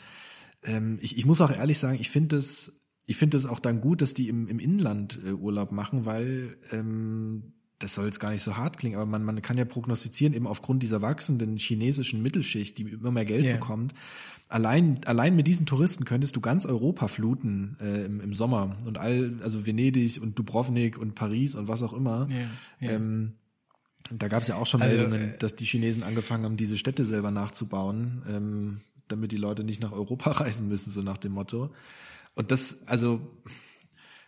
ähm, 0.64 0.98
ich, 1.02 1.18
ich 1.18 1.26
muss 1.26 1.42
auch 1.42 1.52
ehrlich 1.52 1.78
sagen, 1.78 1.98
ich 2.00 2.10
finde 2.10 2.38
es, 2.38 2.82
ich 3.06 3.18
finde 3.18 3.38
es 3.38 3.46
auch 3.46 3.60
dann 3.60 3.82
gut, 3.82 4.02
dass 4.02 4.14
die 4.14 4.30
im, 4.30 4.48
im 4.48 4.60
Inland 4.60 5.20
äh, 5.26 5.32
Urlaub 5.32 5.72
machen, 5.72 6.06
weil 6.06 6.58
ähm, 6.72 7.54
das 7.80 7.96
soll 7.96 8.06
jetzt 8.06 8.20
gar 8.20 8.32
nicht 8.32 8.42
so 8.42 8.56
hart 8.56 8.78
klingen, 8.78 8.96
aber 8.96 9.06
man, 9.06 9.24
man 9.24 9.42
kann 9.42 9.58
ja 9.58 9.66
prognostizieren, 9.66 10.34
eben 10.34 10.48
aufgrund 10.48 10.82
dieser 10.82 11.02
wachsenden 11.02 11.58
chinesischen 11.58 12.22
Mittelschicht, 12.22 12.78
die 12.78 12.84
immer 12.84 13.12
mehr 13.12 13.26
Geld 13.26 13.44
yeah. 13.44 13.58
bekommt, 13.58 13.94
allein, 14.48 15.04
allein 15.06 15.36
mit 15.36 15.48
diesen 15.48 15.66
Touristen 15.66 16.06
könntest 16.06 16.36
du 16.36 16.42
ganz 16.42 16.66
Europa 16.66 17.08
fluten 17.08 17.78
äh, 17.82 18.06
im, 18.06 18.22
im 18.22 18.34
Sommer 18.34 18.78
und 18.86 18.98
all, 18.98 19.34
also 19.42 19.66
Venedig 19.66 20.22
und 20.22 20.38
Dubrovnik 20.40 20.98
und 20.98 21.16
Paris 21.16 21.56
und 21.56 21.68
was 21.68 21.84
auch 21.84 21.94
immer. 21.94 22.28
Yeah. 22.30 22.50
Yeah. 22.82 22.94
Ähm, 22.94 23.34
da 24.12 24.28
gab 24.28 24.44
es 24.44 24.48
ja 24.48 24.56
auch 24.56 24.68
schon 24.68 24.82
also, 24.82 24.96
Meldungen, 24.96 25.34
äh, 25.34 25.38
dass 25.38 25.56
die 25.56 25.66
Chinesen 25.66 26.04
angefangen 26.04 26.46
haben, 26.46 26.58
diese 26.58 26.78
Städte 26.78 27.06
selber 27.06 27.32
nachzubauen, 27.32 28.22
ähm, 28.30 28.78
damit 29.08 29.32
die 29.32 29.38
Leute 29.38 29.64
nicht 29.64 29.82
nach 29.82 29.92
Europa 29.92 30.32
reisen 30.32 30.68
müssen, 30.68 30.92
so 30.92 31.02
nach 31.02 31.18
dem 31.18 31.34
Motto. 31.34 31.74
Und 32.36 32.52
das, 32.52 32.88
also 32.88 33.22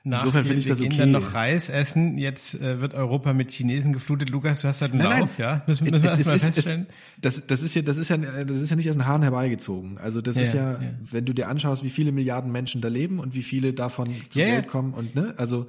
nach, 0.08 0.20
Insofern 0.20 0.46
finde 0.46 0.60
ich 0.60 0.66
wir 0.66 0.70
das 0.70 0.82
okay. 0.82 0.90
gehen 0.90 1.00
dann 1.00 1.12
noch 1.12 1.34
Reis 1.34 1.70
essen. 1.70 2.18
Jetzt 2.18 2.56
äh, 2.56 2.80
wird 2.80 2.94
Europa 2.94 3.34
mit 3.34 3.52
Chinesen 3.52 3.94
geflutet. 3.94 4.30
Lukas, 4.30 4.62
du 4.62 4.68
hast 4.68 4.82
halt 4.82 4.94
einen 4.94 5.04
nein, 5.04 5.22
Lauf, 5.22 5.38
nein. 5.38 5.48
ja? 5.48 5.64
Müssen, 5.68 5.86
müssen 5.86 6.04
wir 6.04 6.12
erstmal 6.12 6.40
feststellen. 6.40 6.88
Es, 7.22 7.36
das, 7.36 7.48
das 7.48 7.62
ist 7.62 7.76
ja, 7.76 7.82
das 7.82 7.98
ist 7.98 8.10
ja, 8.10 8.18
das 8.18 8.58
ist 8.58 8.70
ja 8.70 8.76
nicht 8.76 8.90
aus 8.90 8.96
den 8.96 9.06
Haaren 9.06 9.22
herbeigezogen. 9.24 9.98
Also 9.98 10.22
das 10.22 10.36
ja, 10.36 10.42
ist 10.42 10.54
ja, 10.54 10.72
ja, 10.74 10.80
wenn 11.12 11.26
du 11.26 11.34
dir 11.34 11.50
anschaust, 11.50 11.84
wie 11.84 11.90
viele 11.90 12.12
Milliarden 12.12 12.52
Menschen 12.52 12.82
da 12.82 12.88
leben 12.88 13.20
und 13.20 13.34
wie 13.34 13.44
viele 13.44 13.74
davon 13.74 14.10
zur 14.30 14.44
ja, 14.44 14.54
Welt 14.54 14.68
kommen 14.68 14.94
und 14.94 15.16
ne, 15.16 15.34
also 15.38 15.68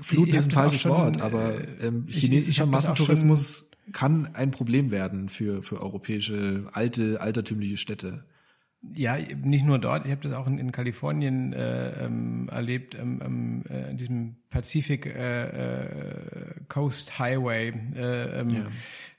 Fluten 0.00 0.34
ist 0.34 0.46
ein 0.46 0.50
falsches 0.52 0.82
schon, 0.82 0.92
Wort, 0.92 1.20
aber 1.20 1.60
äh, 1.60 1.86
ähm, 1.86 2.06
chinesischer 2.08 2.62
ich, 2.62 2.68
ich 2.68 2.70
Massentourismus 2.70 3.68
kann 3.92 4.28
ein 4.34 4.50
Problem 4.50 4.90
werden 4.90 5.28
für, 5.28 5.62
für 5.62 5.82
europäische 5.82 6.64
alte, 6.72 7.20
altertümliche 7.20 7.76
Städte. 7.76 8.24
Ja, 8.94 9.16
nicht 9.16 9.64
nur 9.64 9.78
dort. 9.78 10.04
Ich 10.06 10.10
habe 10.10 10.22
das 10.22 10.32
auch 10.32 10.46
in, 10.46 10.58
in 10.58 10.72
Kalifornien 10.72 11.52
äh, 11.52 12.04
ähm, 12.04 12.48
erlebt, 12.50 12.96
ähm, 12.98 13.20
ähm, 13.24 13.64
äh, 13.70 13.90
in 13.90 13.96
diesem 13.96 14.36
Pacific 14.50 15.06
äh, 15.06 15.44
äh, 15.44 16.54
Coast 16.68 17.18
Highway. 17.18 17.72
Äh, 17.94 18.40
ähm, 18.40 18.48
ja. 18.50 18.66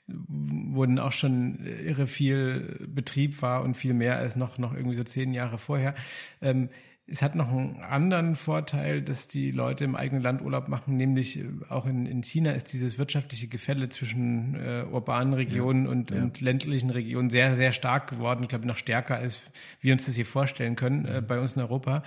wurden 0.06 0.98
auch 0.98 1.12
schon 1.12 1.64
irre 1.64 2.06
viel 2.06 2.86
Betrieb 2.88 3.40
war 3.40 3.62
und 3.62 3.74
viel 3.74 3.94
mehr 3.94 4.18
als 4.18 4.36
noch 4.36 4.58
noch 4.58 4.74
irgendwie 4.74 4.96
so 4.96 5.04
zehn 5.04 5.32
Jahre 5.32 5.56
vorher. 5.56 5.94
Ähm, 6.42 6.68
es 7.06 7.20
hat 7.20 7.34
noch 7.34 7.48
einen 7.48 7.82
anderen 7.82 8.34
Vorteil, 8.34 9.02
dass 9.02 9.28
die 9.28 9.50
Leute 9.50 9.84
im 9.84 9.94
eigenen 9.94 10.22
Land 10.22 10.40
Urlaub 10.40 10.68
machen, 10.68 10.96
nämlich 10.96 11.38
äh, 11.38 11.44
auch 11.68 11.86
in, 11.86 12.06
in 12.06 12.22
China 12.22 12.52
ist 12.52 12.72
dieses 12.72 12.98
wirtschaftliche 12.98 13.46
Gefälle 13.46 13.90
zwischen 13.90 14.54
äh, 14.54 14.84
urbanen 14.90 15.34
Regionen 15.34 15.84
ja, 15.84 15.90
und, 15.90 16.10
ja. 16.10 16.22
und 16.22 16.40
ländlichen 16.40 16.90
Regionen 16.90 17.28
sehr, 17.28 17.56
sehr 17.56 17.72
stark 17.72 18.08
geworden. 18.08 18.42
Ich 18.42 18.48
glaube, 18.48 18.66
noch 18.66 18.78
stärker 18.78 19.16
als 19.16 19.40
wir 19.80 19.92
uns 19.92 20.06
das 20.06 20.14
hier 20.14 20.24
vorstellen 20.24 20.76
können 20.76 21.04
äh, 21.04 21.20
bei 21.20 21.38
uns 21.38 21.56
in 21.56 21.62
Europa. 21.62 22.02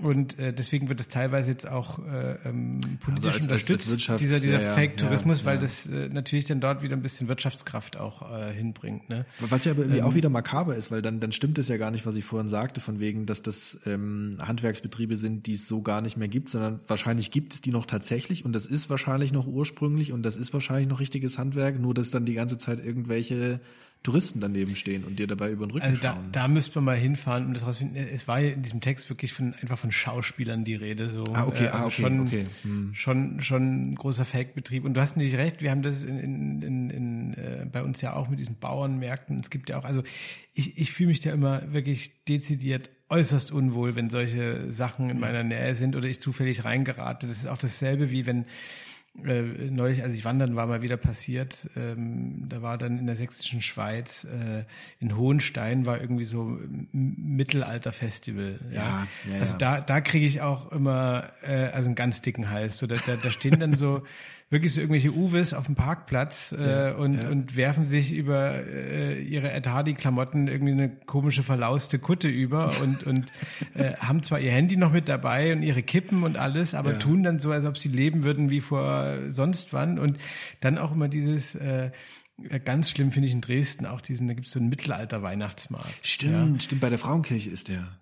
Und 0.00 0.40
äh, 0.40 0.52
deswegen 0.52 0.88
wird 0.88 0.98
es 0.98 1.06
teilweise 1.06 1.52
jetzt 1.52 1.68
auch 1.68 2.00
äh, 2.00 2.34
ähm, 2.44 2.80
politisch 2.98 3.26
also 3.26 3.28
als, 3.28 3.40
unterstützt, 3.42 4.10
als 4.10 4.20
dieser, 4.20 4.40
dieser 4.40 4.60
ja, 4.60 4.72
Fake-Tourismus, 4.72 5.40
ja, 5.40 5.44
weil 5.44 5.56
ja. 5.56 5.60
das 5.60 5.86
äh, 5.86 6.08
natürlich 6.08 6.46
dann 6.46 6.60
dort 6.60 6.82
wieder 6.82 6.96
ein 6.96 7.02
bisschen 7.02 7.28
Wirtschaftskraft 7.28 7.96
auch 7.96 8.28
äh, 8.28 8.52
hinbringt. 8.52 9.08
Ne? 9.08 9.24
Was 9.38 9.64
ja 9.64 9.70
aber 9.70 9.82
irgendwie 9.82 10.00
ähm, 10.00 10.06
auch 10.06 10.14
wieder 10.14 10.30
makaber 10.30 10.74
ist, 10.74 10.90
weil 10.90 11.00
dann, 11.00 11.20
dann 11.20 11.30
stimmt 11.30 11.60
es 11.60 11.68
ja 11.68 11.76
gar 11.76 11.92
nicht, 11.92 12.06
was 12.06 12.16
ich 12.16 12.24
vorhin 12.24 12.48
sagte, 12.48 12.80
von 12.80 12.98
wegen, 12.98 13.24
dass 13.24 13.42
das 13.42 13.78
ähm, 13.86 14.36
Handwerksbetriebe 14.40 15.16
sind, 15.16 15.46
die 15.46 15.54
es 15.54 15.68
so 15.68 15.80
gar 15.80 16.00
nicht 16.00 16.16
mehr 16.16 16.28
gibt, 16.28 16.48
sondern 16.48 16.80
wahrscheinlich 16.88 17.30
gibt 17.30 17.54
es 17.54 17.60
die 17.60 17.70
noch 17.70 17.86
tatsächlich 17.86 18.44
und 18.44 18.52
das 18.52 18.66
ist 18.66 18.90
wahrscheinlich 18.90 19.32
noch 19.32 19.46
ursprünglich 19.46 20.12
und 20.12 20.24
das 20.24 20.36
ist 20.36 20.52
wahrscheinlich 20.52 20.88
noch 20.88 20.98
richtiges 20.98 21.38
Handwerk, 21.38 21.78
nur 21.78 21.94
dass 21.94 22.10
dann 22.10 22.24
die 22.24 22.34
ganze 22.34 22.58
Zeit 22.58 22.84
irgendwelche 22.84 23.60
Touristen 24.04 24.38
daneben 24.38 24.76
stehen 24.76 25.02
und 25.02 25.18
dir 25.18 25.26
dabei 25.26 25.50
über 25.50 25.66
den 25.66 25.70
Rücken 25.72 25.86
also 25.86 26.00
da, 26.00 26.12
schauen. 26.12 26.28
Da 26.30 26.46
müsste 26.46 26.76
man 26.76 26.84
mal 26.84 26.96
hinfahren, 26.96 27.46
um 27.46 27.54
das 27.54 27.64
rauszufinden. 27.64 28.06
Es 28.12 28.28
war 28.28 28.38
ja 28.38 28.50
in 28.50 28.60
diesem 28.60 28.82
Text 28.82 29.08
wirklich 29.08 29.32
von 29.32 29.54
einfach 29.54 29.78
von 29.78 29.90
Schauspielern 29.90 30.62
die 30.62 30.74
Rede. 30.74 31.10
So. 31.10 31.24
Ah, 31.32 31.46
okay, 31.46 31.68
ah, 31.68 31.72
also 31.72 31.84
ah, 31.84 31.86
okay, 31.86 32.02
schon, 32.02 32.20
okay. 32.20 32.46
Hm. 32.62 32.94
schon 32.94 33.40
schon 33.40 33.92
ein 33.92 33.94
großer 33.94 34.26
Fake-Betrieb. 34.26 34.84
Und 34.84 34.92
du 34.92 35.00
hast 35.00 35.16
natürlich 35.16 35.38
recht, 35.38 35.62
wir 35.62 35.70
haben 35.70 35.80
das 35.80 36.02
in, 36.02 36.18
in, 36.18 36.62
in, 36.62 36.90
in, 36.90 37.34
äh, 37.34 37.66
bei 37.72 37.82
uns 37.82 38.02
ja 38.02 38.12
auch 38.12 38.28
mit 38.28 38.38
diesen 38.38 38.58
Bauernmärkten. 38.58 39.40
Es 39.40 39.48
gibt 39.48 39.70
ja 39.70 39.78
auch, 39.78 39.84
also 39.86 40.02
ich, 40.52 40.76
ich 40.76 40.92
fühle 40.92 41.08
mich 41.08 41.20
da 41.20 41.32
immer 41.32 41.72
wirklich 41.72 42.24
dezidiert 42.26 42.90
äußerst 43.08 43.52
unwohl, 43.52 43.96
wenn 43.96 44.10
solche 44.10 44.70
Sachen 44.70 45.08
in 45.08 45.18
meiner 45.18 45.44
Nähe 45.44 45.74
sind 45.74 45.96
oder 45.96 46.08
ich 46.08 46.20
zufällig 46.20 46.66
reingerate. 46.66 47.26
Das 47.26 47.38
ist 47.38 47.46
auch 47.46 47.58
dasselbe 47.58 48.10
wie 48.10 48.26
wenn 48.26 48.44
äh, 49.22 49.42
neulich, 49.42 50.02
als 50.02 50.12
ich 50.14 50.24
wandern 50.24 50.56
war, 50.56 50.66
mal 50.66 50.82
wieder 50.82 50.96
passiert. 50.96 51.70
Ähm, 51.76 52.48
da 52.48 52.62
war 52.62 52.78
dann 52.78 52.98
in 52.98 53.06
der 53.06 53.14
sächsischen 53.14 53.62
Schweiz, 53.62 54.24
äh, 54.24 54.64
in 54.98 55.16
Hohenstein 55.16 55.86
war 55.86 56.00
irgendwie 56.00 56.24
so 56.24 56.58
Mittelalterfestival. 56.92 58.58
Ja, 58.72 59.06
ja, 59.24 59.34
ja 59.34 59.40
also 59.40 59.56
da, 59.56 59.80
da 59.80 60.00
kriege 60.00 60.26
ich 60.26 60.40
auch 60.40 60.72
immer 60.72 61.30
äh, 61.42 61.66
also 61.66 61.86
einen 61.88 61.94
ganz 61.94 62.22
dicken 62.22 62.50
Hals. 62.50 62.78
So, 62.78 62.86
da, 62.86 62.96
da, 63.06 63.14
da 63.16 63.30
stehen 63.30 63.60
dann 63.60 63.74
so 63.74 64.02
wirklich 64.54 64.72
so 64.72 64.80
irgendwelche 64.80 65.12
Uwes 65.12 65.52
auf 65.52 65.66
dem 65.66 65.74
Parkplatz 65.74 66.52
äh, 66.52 66.66
ja, 66.66 66.94
und, 66.94 67.20
ja. 67.20 67.28
und 67.28 67.56
werfen 67.56 67.84
sich 67.84 68.12
über 68.12 68.64
äh, 68.66 69.20
ihre 69.20 69.52
Ed 69.52 69.66
Hardy-Klamotten 69.66 70.48
irgendwie 70.48 70.72
eine 70.72 70.88
komische 70.88 71.42
verlauste 71.42 71.98
Kutte 71.98 72.28
über 72.28 72.70
und, 72.80 73.02
und 73.06 73.26
äh, 73.74 73.94
haben 73.96 74.22
zwar 74.22 74.40
ihr 74.40 74.52
Handy 74.52 74.76
noch 74.76 74.92
mit 74.92 75.08
dabei 75.08 75.52
und 75.52 75.62
ihre 75.62 75.82
Kippen 75.82 76.22
und 76.22 76.36
alles, 76.36 76.74
aber 76.74 76.92
ja. 76.92 76.98
tun 76.98 77.22
dann 77.22 77.40
so, 77.40 77.50
als 77.50 77.66
ob 77.66 77.76
sie 77.76 77.88
leben 77.88 78.22
würden 78.22 78.48
wie 78.48 78.60
vor 78.60 79.18
sonst 79.28 79.72
wann. 79.72 79.98
Und 79.98 80.18
dann 80.60 80.78
auch 80.78 80.92
immer 80.92 81.08
dieses 81.08 81.56
äh, 81.56 81.90
Ganz 82.64 82.90
schlimm 82.90 83.12
finde 83.12 83.28
ich 83.28 83.32
in 83.32 83.40
Dresden 83.40 83.86
auch 83.86 84.00
diesen, 84.00 84.26
da 84.26 84.34
gibt 84.34 84.48
es 84.48 84.52
so 84.52 84.58
einen 84.58 84.68
Mittelalter-Weihnachtsmarkt. 84.68 86.04
Stimmt, 86.04 86.64
stimmt, 86.64 86.80
bei 86.80 86.90
der 86.90 86.98
Frauenkirche 86.98 87.48
ist 87.48 87.68
der. 87.68 88.00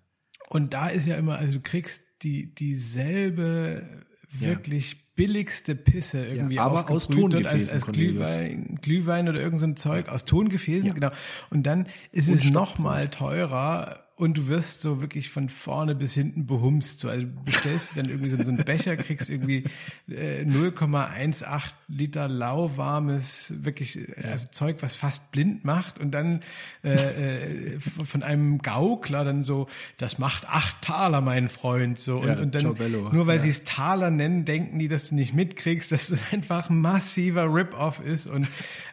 Und 0.49 0.73
da 0.73 0.89
ist 0.89 1.05
ja 1.05 1.17
immer, 1.17 1.37
also 1.37 1.53
du 1.53 1.59
kriegst 1.61 2.01
die 2.23 2.53
dieselbe 2.55 4.05
wirklich 4.31 5.02
billigste 5.15 5.75
Pisse 5.75 6.25
irgendwie 6.25 6.55
ja, 6.55 6.65
aber 6.65 6.89
aus 6.89 7.07
Tongefäßen 7.07 7.47
als, 7.47 7.71
als 7.71 7.85
Glühwein, 7.85 8.79
Glühwein 8.81 9.29
oder 9.29 9.39
irgend 9.39 9.59
so 9.59 9.65
ein 9.65 9.75
Zeug 9.75 10.09
aus 10.09 10.25
Tongefäßen, 10.25 10.87
ja. 10.87 10.93
genau. 10.93 11.11
Und 11.49 11.63
dann 11.63 11.87
ist 12.11 12.29
es 12.29 12.45
noch 12.45 12.79
mal 12.79 13.09
teurer 13.09 14.03
und 14.15 14.37
du 14.37 14.47
wirst 14.47 14.81
so 14.81 15.01
wirklich 15.01 15.29
von 15.29 15.49
vorne 15.49 15.95
bis 15.95 16.13
hinten 16.13 16.45
behumst. 16.45 16.99
So, 16.99 17.09
also 17.09 17.25
bestellst 17.45 17.95
dir 17.95 18.03
dann 18.03 18.11
irgendwie 18.11 18.29
so, 18.29 18.37
so 18.37 18.49
einen 18.49 18.63
Becher, 18.63 18.95
kriegst 18.95 19.29
irgendwie 19.29 19.63
äh, 20.07 20.43
0,18 20.43 21.71
Liter 21.87 22.27
lauwarmes, 22.27 23.53
wirklich 23.63 23.97
äh, 23.97 24.27
also 24.31 24.47
Zeug, 24.51 24.77
was 24.81 24.95
fast 24.95 25.31
blind 25.31 25.65
macht 25.65 25.99
und 25.99 26.11
dann 26.11 26.41
äh, 26.83 26.93
äh, 26.93 27.79
von 27.79 28.21
einem 28.21 28.59
Gaukler 28.59 29.23
dann 29.23 29.41
so, 29.41 29.67
das 29.97 30.19
macht 30.19 30.47
acht 30.47 30.81
Taler, 30.83 31.21
mein 31.21 31.49
Freund. 31.49 31.97
So 31.97 32.19
und, 32.19 32.27
Ja, 32.27 32.39
und 32.39 32.53
dann 32.53 32.61
Ciao, 32.61 32.75
nur 33.11 33.27
weil 33.27 33.37
ja. 33.37 33.43
sie 33.43 33.49
es 33.49 33.63
Taler 33.63 34.11
nennen, 34.11 34.45
denken 34.45 34.77
die, 34.77 34.87
dass 34.87 35.09
du 35.09 35.15
nicht 35.15 35.33
mitkriegst, 35.33 35.91
dass 35.91 36.09
es 36.09 36.21
einfach 36.31 36.69
ein 36.69 36.79
massiver 36.79 37.51
Rip-Off 37.51 37.99
ist. 37.99 38.27
Und 38.27 38.47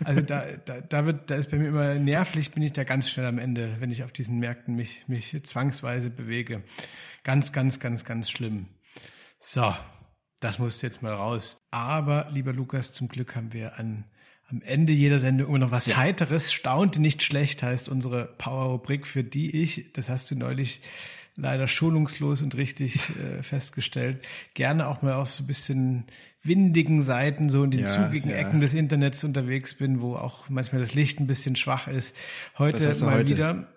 also 0.04 0.22
da, 0.22 0.44
da, 0.64 0.80
da 0.80 1.04
wird, 1.04 1.30
da 1.30 1.36
ist 1.36 1.50
bei 1.50 1.58
mir 1.58 1.68
immer 1.68 1.94
nervlich, 1.96 2.52
bin 2.52 2.62
ich 2.62 2.72
da 2.72 2.84
ganz 2.84 3.10
schnell 3.10 3.26
am 3.26 3.38
Ende, 3.38 3.76
wenn 3.80 3.90
ich 3.90 4.02
auf 4.02 4.12
diesen 4.12 4.38
Märkten 4.38 4.76
mich, 4.76 5.04
mich 5.10 5.36
zwangsweise 5.42 6.08
bewege. 6.10 6.62
Ganz, 7.22 7.52
ganz, 7.52 7.78
ganz, 7.80 8.04
ganz 8.04 8.30
schlimm. 8.30 8.66
So, 9.38 9.74
das 10.40 10.58
muss 10.58 10.80
jetzt 10.80 11.02
mal 11.02 11.12
raus. 11.12 11.60
Aber, 11.70 12.28
lieber 12.32 12.52
Lukas, 12.52 12.92
zum 12.92 13.08
Glück 13.08 13.36
haben 13.36 13.52
wir 13.52 13.78
an, 13.78 14.04
am 14.48 14.62
Ende 14.62 14.92
jeder 14.92 15.18
Sendung 15.18 15.48
immer 15.48 15.58
noch 15.58 15.70
was 15.70 15.96
Heiteres. 15.96 16.52
Staunte 16.52 17.00
nicht 17.00 17.22
schlecht 17.22 17.62
heißt 17.62 17.88
unsere 17.88 18.26
Power-Rubrik, 18.38 19.06
für 19.06 19.22
die 19.22 19.62
ich, 19.62 19.92
das 19.92 20.08
hast 20.08 20.30
du 20.30 20.36
neulich 20.36 20.80
leider 21.36 21.68
schonungslos 21.68 22.42
und 22.42 22.56
richtig 22.56 22.96
äh, 23.10 23.42
festgestellt, 23.42 24.24
gerne 24.54 24.88
auch 24.88 25.02
mal 25.02 25.14
auf 25.14 25.30
so 25.30 25.42
ein 25.42 25.46
bisschen 25.46 26.04
windigen 26.42 27.02
Seiten, 27.02 27.48
so 27.50 27.64
in 27.64 27.70
den 27.70 27.80
Ja, 27.80 27.86
zugigen 27.86 28.30
ja. 28.30 28.36
Ecken 28.36 28.60
des 28.60 28.74
Internets 28.74 29.24
unterwegs 29.24 29.74
bin, 29.74 30.00
wo 30.00 30.16
auch 30.16 30.48
manchmal 30.48 30.80
das 30.80 30.94
Licht 30.94 31.20
ein 31.20 31.26
bisschen 31.26 31.56
schwach 31.56 31.86
ist. 31.86 32.16
Heute 32.58 32.86
mal 33.04 33.14
heute? 33.14 33.30
wieder 33.30 33.68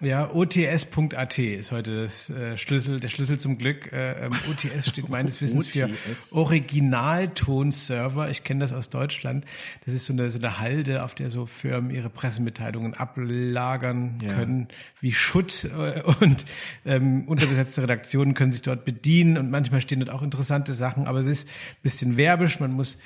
ja, 0.00 0.30
ots.at 0.32 1.38
ist 1.38 1.70
heute 1.72 2.02
das 2.02 2.30
äh, 2.30 2.56
Schlüssel, 2.56 2.98
der 2.98 3.08
Schlüssel 3.08 3.38
zum 3.38 3.58
Glück. 3.58 3.92
Äh, 3.92 4.26
ähm, 4.26 4.32
OTS 4.50 4.88
steht 4.88 5.08
meines 5.10 5.40
Wissens 5.40 5.68
für. 5.68 5.88
Originaltonserver. 6.32 8.28
Ich 8.30 8.42
kenne 8.44 8.60
das 8.60 8.72
aus 8.72 8.90
Deutschland. 8.90 9.44
Das 9.86 9.94
ist 9.94 10.06
so 10.06 10.12
eine, 10.12 10.30
so 10.30 10.38
eine 10.38 10.58
Halde, 10.58 11.04
auf 11.04 11.14
der 11.14 11.30
so 11.30 11.46
Firmen 11.46 11.90
ihre 11.90 12.10
Pressemitteilungen 12.10 12.94
ablagern 12.94 14.20
Ja. 14.22 14.34
können, 14.34 14.68
wie 15.00 15.12
Schutt. 15.12 15.64
Äh, 15.64 16.02
und 16.20 16.44
ähm, 16.84 17.28
unterbesetzte 17.28 17.82
Redaktionen 17.82 18.34
können 18.34 18.52
sich 18.52 18.62
dort 18.62 18.84
bedienen. 18.84 19.38
Und 19.38 19.50
manchmal 19.50 19.80
stehen 19.80 20.00
dort 20.00 20.10
auch 20.10 20.22
interessante 20.22 20.74
Sachen. 20.74 21.06
Aber 21.06 21.20
es 21.20 21.26
ist 21.26 21.48
ein 21.48 21.82
bisschen 21.82 22.16
werbisch. 22.16 22.58
Man 22.58 22.72
muss 22.72 22.98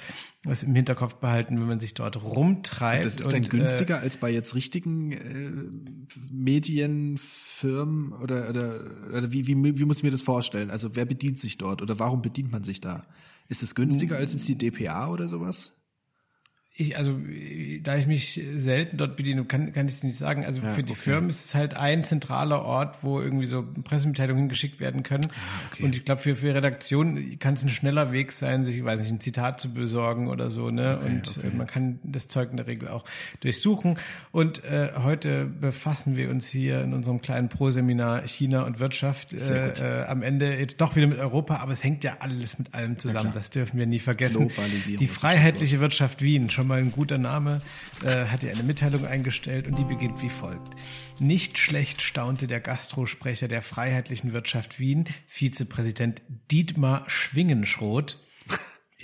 was 0.44 0.62
im 0.64 0.74
Hinterkopf 0.74 1.14
behalten, 1.14 1.60
wenn 1.60 1.68
man 1.68 1.80
sich 1.80 1.94
dort 1.94 2.22
rumtreibt. 2.22 3.04
Das 3.04 3.16
ist 3.16 3.32
dann 3.32 3.42
Und, 3.42 3.50
günstiger 3.50 4.00
als 4.00 4.16
bei 4.16 4.30
jetzt 4.30 4.54
richtigen 4.54 5.12
äh, 5.12 6.08
Medienfirmen 6.32 8.12
oder, 8.12 8.48
oder, 8.48 8.80
oder 9.08 9.32
wie, 9.32 9.46
wie, 9.46 9.78
wie 9.78 9.84
muss 9.84 9.98
ich 9.98 10.02
mir 10.02 10.10
das 10.10 10.22
vorstellen? 10.22 10.70
Also 10.70 10.96
wer 10.96 11.04
bedient 11.04 11.38
sich 11.38 11.58
dort 11.58 11.80
oder 11.80 11.98
warum 11.98 12.22
bedient 12.22 12.50
man 12.50 12.64
sich 12.64 12.80
da? 12.80 13.06
Ist 13.48 13.62
es 13.62 13.74
günstiger 13.74 14.16
als 14.16 14.32
jetzt 14.32 14.48
die 14.48 14.58
DPA 14.58 15.08
oder 15.08 15.28
sowas? 15.28 15.72
Ich, 16.74 16.96
also, 16.96 17.18
da 17.82 17.96
ich 17.96 18.06
mich 18.06 18.40
selten 18.56 18.96
dort 18.96 19.16
bediene, 19.16 19.44
kann, 19.44 19.74
kann 19.74 19.88
ich 19.88 19.94
es 19.94 20.02
nicht 20.02 20.16
sagen. 20.16 20.46
Also 20.46 20.62
für 20.62 20.82
die 20.82 20.92
okay. 20.92 21.02
Firmen 21.02 21.28
ist 21.28 21.44
es 21.44 21.54
halt 21.54 21.74
ein 21.74 22.04
zentraler 22.04 22.62
Ort, 22.62 23.02
wo 23.02 23.20
irgendwie 23.20 23.44
so 23.44 23.62
Pressemitteilungen 23.84 24.48
geschickt 24.48 24.80
werden 24.80 25.02
können. 25.02 25.26
Ah, 25.30 25.66
okay. 25.70 25.84
Und 25.84 25.94
ich 25.94 26.06
glaube, 26.06 26.22
für, 26.22 26.34
für 26.34 26.54
Redaktionen 26.54 27.38
kann 27.38 27.54
es 27.54 27.62
ein 27.62 27.68
schneller 27.68 28.12
Weg 28.12 28.32
sein, 28.32 28.64
sich, 28.64 28.78
ich 28.78 28.84
weiß 28.84 29.00
nicht, 29.00 29.12
ein 29.12 29.20
Zitat 29.20 29.60
zu 29.60 29.74
besorgen 29.74 30.28
oder 30.28 30.50
so, 30.50 30.70
ne? 30.70 30.98
und 30.98 31.38
äh, 31.44 31.54
man 31.54 31.66
kann 31.66 31.98
das 32.04 32.28
Zeug 32.28 32.50
in 32.50 32.56
der 32.56 32.66
Regel 32.66 32.88
auch 32.88 33.04
durchsuchen. 33.40 33.98
Und 34.30 34.64
äh, 34.64 34.92
heute 34.96 35.44
befassen 35.44 36.16
wir 36.16 36.30
uns 36.30 36.48
hier 36.48 36.82
in 36.82 36.94
unserem 36.94 37.20
kleinen 37.20 37.48
Pro-Seminar 37.48 38.26
China 38.26 38.62
und 38.62 38.80
Wirtschaft 38.80 39.34
äh, 39.34 40.02
äh, 40.02 40.04
am 40.06 40.22
Ende 40.22 40.56
jetzt 40.58 40.80
doch 40.80 40.96
wieder 40.96 41.06
mit 41.06 41.18
Europa, 41.18 41.56
aber 41.56 41.72
es 41.72 41.84
hängt 41.84 42.04
ja 42.04 42.16
alles 42.20 42.58
mit 42.58 42.74
allem 42.74 42.98
zusammen. 42.98 43.32
Das 43.34 43.50
dürfen 43.50 43.78
wir 43.78 43.86
nie 43.86 43.98
vergessen. 43.98 44.50
Die 44.98 45.06
freiheitliche 45.06 45.80
Wirtschaft 45.80 46.22
Wien, 46.22 46.48
schon 46.50 46.61
mal 46.64 46.78
ein 46.78 46.92
guter 46.92 47.18
Name, 47.18 47.60
äh, 48.04 48.26
hat 48.26 48.40
hier 48.40 48.50
eine 48.50 48.62
Mitteilung 48.62 49.06
eingestellt 49.06 49.66
und 49.66 49.78
die 49.78 49.84
beginnt 49.84 50.22
wie 50.22 50.28
folgt. 50.28 50.74
Nicht 51.18 51.58
schlecht 51.58 52.02
staunte 52.02 52.46
der 52.46 52.60
Gastrosprecher 52.60 53.48
der 53.48 53.62
freiheitlichen 53.62 54.32
Wirtschaft 54.32 54.78
Wien, 54.78 55.08
Vizepräsident 55.26 56.22
Dietmar 56.50 57.04
Schwingenschroth, 57.08 58.22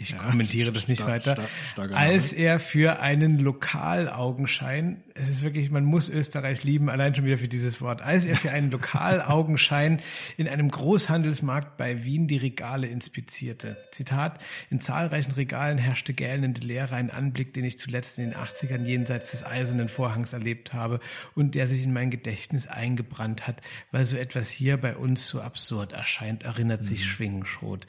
ich 0.00 0.16
kommentiere 0.16 0.72
das 0.72 0.88
nicht 0.88 1.04
weiter, 1.04 1.48
als 1.92 2.32
er 2.32 2.58
für 2.58 3.00
einen 3.00 3.38
Lokalaugenschein, 3.38 5.02
es 5.14 5.28
ist 5.28 5.42
wirklich, 5.42 5.70
man 5.70 5.84
muss 5.84 6.08
Österreich 6.08 6.64
lieben, 6.64 6.88
allein 6.88 7.14
schon 7.14 7.24
wieder 7.24 7.38
für 7.38 7.48
dieses 7.48 7.80
Wort, 7.80 8.02
als 8.02 8.24
er 8.24 8.36
für 8.36 8.50
einen 8.50 8.70
Lokalaugenschein 8.70 10.00
in 10.36 10.48
einem 10.48 10.70
Großhandelsmarkt 10.70 11.76
bei 11.76 12.04
Wien 12.04 12.28
die 12.28 12.36
Regale 12.36 12.86
inspizierte. 12.86 13.76
Zitat, 13.92 14.38
in 14.70 14.80
zahlreichen 14.80 15.32
Regalen 15.32 15.78
herrschte 15.78 16.14
gähnende 16.14 16.60
Leere, 16.60 16.94
ein 16.94 17.10
Anblick, 17.10 17.52
den 17.54 17.64
ich 17.64 17.78
zuletzt 17.78 18.18
in 18.18 18.30
den 18.30 18.34
80ern 18.34 18.84
jenseits 18.84 19.32
des 19.32 19.44
eisernen 19.44 19.88
Vorhangs 19.88 20.32
erlebt 20.32 20.72
habe 20.72 21.00
und 21.34 21.54
der 21.54 21.68
sich 21.68 21.82
in 21.82 21.92
mein 21.92 22.10
Gedächtnis 22.10 22.66
eingebrannt 22.66 23.46
hat, 23.46 23.60
weil 23.90 24.04
so 24.04 24.16
etwas 24.16 24.50
hier 24.50 24.76
bei 24.76 24.96
uns 24.96 25.26
so 25.26 25.40
absurd 25.40 25.92
erscheint, 25.92 26.44
erinnert 26.44 26.84
sich 26.84 27.04
Schwingenschrot. 27.04 27.86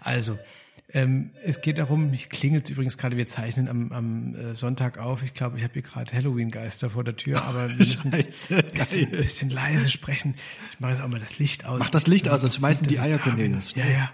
Also, 0.00 0.38
ähm, 0.90 1.30
es 1.44 1.60
geht 1.60 1.76
darum, 1.76 2.10
mich 2.10 2.30
klingelt 2.30 2.70
übrigens 2.70 2.96
gerade, 2.96 3.18
wir 3.18 3.26
zeichnen 3.26 3.68
am, 3.68 3.92
am 3.92 4.34
äh, 4.34 4.54
Sonntag 4.54 4.96
auf. 4.96 5.22
Ich 5.22 5.34
glaube, 5.34 5.58
ich 5.58 5.64
habe 5.64 5.74
hier 5.74 5.82
gerade 5.82 6.10
Halloween-Geister 6.12 6.88
vor 6.88 7.04
der 7.04 7.14
Tür, 7.14 7.42
aber 7.44 7.68
wir 7.68 7.76
müssen 7.76 8.10
Scheiße, 8.10 8.56
ein 8.56 8.70
bisschen, 8.72 9.10
bisschen 9.10 9.50
leise 9.50 9.90
sprechen. 9.90 10.34
Ich 10.72 10.80
mache 10.80 10.92
jetzt 10.92 11.02
auch 11.02 11.08
mal 11.08 11.20
das 11.20 11.38
Licht 11.38 11.66
aus. 11.66 11.80
Mach 11.80 11.90
das 11.90 12.06
Licht 12.06 12.30
aus, 12.30 12.40
sonst 12.40 12.56
schmeißen 12.56 12.86
die 12.86 12.98
Eier. 12.98 13.18
Cornelius. 13.18 13.74
Ja, 13.74 13.86
ja. 13.86 14.10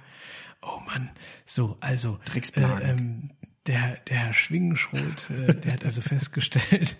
Oh 0.63 0.81
Mann. 0.87 1.11
So, 1.47 1.77
also. 1.81 2.19
Drecksplagen. 2.25 2.81
Äh, 2.81 2.91
ähm, 2.91 3.31
der, 3.67 3.97
der 4.09 4.19
Herr 4.19 4.35
Schwingenschroth, 4.35 5.31
äh, 5.31 5.55
der 5.55 5.75
hat 5.75 5.85
also 5.85 6.01
festgestellt, 6.03 6.97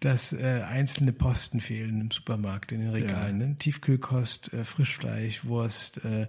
dass 0.00 0.32
äh, 0.32 0.62
einzelne 0.66 1.12
Posten 1.12 1.60
fehlen 1.60 2.00
im 2.00 2.10
Supermarkt 2.10 2.72
in 2.72 2.80
den 2.80 2.90
Regalen. 2.90 3.38
Ne? 3.38 3.56
Tiefkühlkost, 3.58 4.52
äh, 4.52 4.64
Frischfleisch, 4.64 5.44
Wurst, 5.44 6.04
äh, 6.04 6.26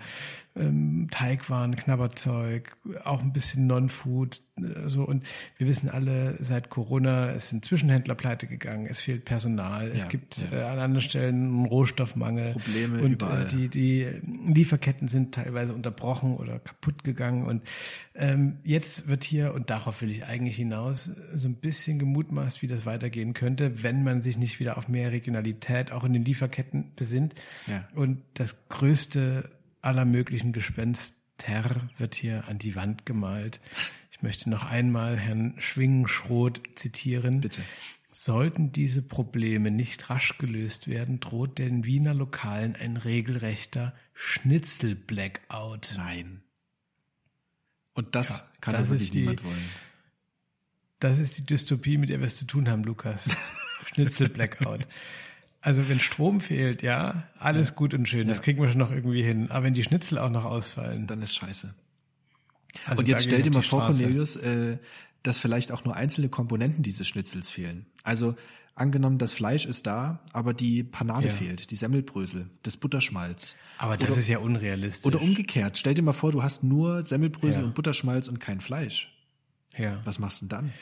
ähm, 0.60 1.08
Teigwaren, 1.12 1.76
Knabberzeug, 1.76 2.76
auch 3.04 3.22
ein 3.22 3.34
bisschen 3.34 3.68
Non-Food. 3.68 4.42
Äh, 4.58 4.88
so 4.88 5.04
und 5.04 5.26
wir 5.58 5.68
wissen 5.68 5.90
alle, 5.90 6.38
seit 6.44 6.70
Corona 6.70 7.32
es 7.32 7.50
sind 7.50 7.66
Zwischenhändler 7.66 8.16
pleite 8.16 8.48
gegangen, 8.48 8.88
es 8.88 9.00
fehlt 9.00 9.26
Personal, 9.26 9.88
es 9.88 10.04
Ja, 10.04 10.10
gibt 10.10 10.38
ja. 10.52 10.58
äh, 10.58 10.64
an 10.64 10.80
anderen 10.80 11.02
Stellen 11.02 11.36
einen 11.36 11.66
Rohstoffmangel. 11.66 12.54
Probleme 12.54 13.02
und 13.02 13.12
überall. 13.14 13.44
Äh, 13.44 13.48
die, 13.48 13.70
die 13.70 14.08
Lieferketten 14.54 15.08
sind 15.08 15.36
teilweise 15.36 15.74
unterbrochen 15.74 16.38
oder 16.38 16.60
kaputt 16.60 17.04
gegangen. 17.04 17.46
Und 17.46 17.64
ähm, 18.16 18.58
jetzt 18.64 19.08
wird 19.08 19.24
hier, 19.24 19.54
und 19.54 19.70
darauf 19.70 20.02
will 20.02 20.12
ich 20.12 20.26
eigentlich 20.26 20.56
hinaus, 20.56 21.10
so 21.34 21.48
ein 21.48 21.56
bisschen 21.56 22.00
gemutmaßt, 22.00 22.62
wie 22.62 22.68
das 22.68 22.86
weitergehen 22.86 23.34
könnte, 23.34 23.84
wenn 23.84 24.04
man 24.04 24.22
sich 24.22 24.38
nicht 24.38 24.60
wieder 24.60 24.78
auf 24.78 24.88
mehr 24.88 25.12
Regionalität 25.12 25.92
auch 25.92 26.04
in 26.04 26.14
den 26.14 26.26
Lieferketten 26.26 26.94
besinnt. 26.96 27.36
Ja. 27.68 27.88
Und 27.94 28.22
das 28.34 28.56
größte 28.70 29.50
aller 29.88 30.06
möglichen 30.06 30.52
Gespenster 30.54 31.16
wird 31.98 32.14
hier 32.16 32.48
an 32.48 32.60
die 32.60 32.76
Wand 32.76 33.06
gemalt. 33.06 33.60
Ich 34.12 34.22
möchte 34.22 34.50
noch 34.50 34.64
einmal 34.64 35.18
Herrn 35.18 35.56
Schwingenschroth 35.60 36.62
zitieren. 36.76 37.42
Bitte. 37.42 37.62
Sollten 38.12 38.72
diese 38.72 39.02
Probleme 39.04 39.70
nicht 39.72 40.10
rasch 40.10 40.38
gelöst 40.40 40.88
werden, 40.88 41.20
droht 41.20 41.60
den 41.60 41.86
Wiener 41.86 42.14
Lokalen 42.16 42.76
ein 42.76 42.98
regelrechter 42.98 43.94
Schnitzel-Blackout. 44.16 45.94
Nein. 45.98 46.42
Und 47.94 48.16
das 48.16 48.30
Ja, 48.30 48.48
kann 48.62 48.74
das 48.74 48.90
wirklich 48.90 49.12
die- 49.12 49.20
niemand 49.22 49.44
wollen. 49.44 49.70
Das 51.00 51.20
ist 51.20 51.38
die 51.38 51.46
Dystopie, 51.46 51.98
mit 51.98 52.10
der 52.10 52.20
wir 52.20 52.26
es 52.26 52.36
zu 52.38 52.46
tun 52.46 52.68
haben, 52.70 52.84
Lukas. 52.84 53.30
Schnitzel-Blackout. 53.94 54.88
Also 55.62 55.90
wenn 55.90 56.00
Strom 56.00 56.40
fehlt, 56.40 56.82
ja, 56.84 57.24
alles 57.40 57.76
gut 57.76 57.94
und 57.94 58.08
schön, 58.08 58.28
das 58.28 58.38
Ja. 58.38 58.44
kriegen 58.44 58.62
wir 58.62 58.70
schon 58.70 58.78
noch 58.78 58.92
irgendwie 58.92 59.24
hin. 59.24 59.50
Aber 59.52 59.66
wenn 59.66 59.74
die 59.74 59.84
Schnitzel 59.84 60.18
auch 60.20 60.30
noch 60.30 60.46
ausfallen, 60.46 61.08
Dann 61.08 61.22
ist 61.22 61.36
scheiße. 61.36 61.74
also 62.86 63.00
Und 63.02 63.08
jetzt 63.08 63.24
stell 63.26 63.42
dir 63.42 63.52
mal 63.52 63.62
vor, 63.62 63.82
Straße. 63.82 64.04
Cornelius, 64.04 64.36
äh, 64.38 64.78
dass 65.24 65.38
vielleicht 65.40 65.72
auch 65.72 65.84
nur 65.84 65.96
einzelne 65.96 66.30
Komponenten 66.30 66.84
dieses 66.84 67.08
Schnitzels 67.08 67.50
fehlen. 67.50 67.86
Also 68.04 68.36
angenommen, 68.76 69.18
das 69.18 69.34
Fleisch 69.34 69.66
ist 69.66 69.88
da, 69.88 70.24
aber 70.32 70.54
die 70.54 70.84
Panade 70.84 71.28
Ja. 71.28 71.34
fehlt, 71.34 71.72
die 71.72 71.76
Semmelbrösel, 71.76 72.48
das 72.64 72.78
Butterschmalz. 72.78 73.56
Aber 73.80 73.98
das 73.98 74.12
oder, 74.12 74.20
ist 74.20 74.28
ja 74.28 74.38
unrealistisch. 74.38 75.06
Oder 75.06 75.22
umgekehrt, 75.22 75.78
stell 75.80 75.96
dir 75.96 76.04
mal 76.04 76.14
vor, 76.14 76.32
du 76.32 76.44
hast 76.44 76.64
nur 76.64 77.04
Semmelbrösel 77.04 77.62
Ja. 77.64 77.68
und 77.68 77.74
Butterschmalz 77.74 78.28
und 78.28 78.40
kein 78.40 78.62
Fleisch. 78.62 79.12
ja. 79.76 80.00
Was 80.06 80.20
machst 80.20 80.42
du 80.42 80.46
denn 80.46 80.50
dann? 80.50 80.74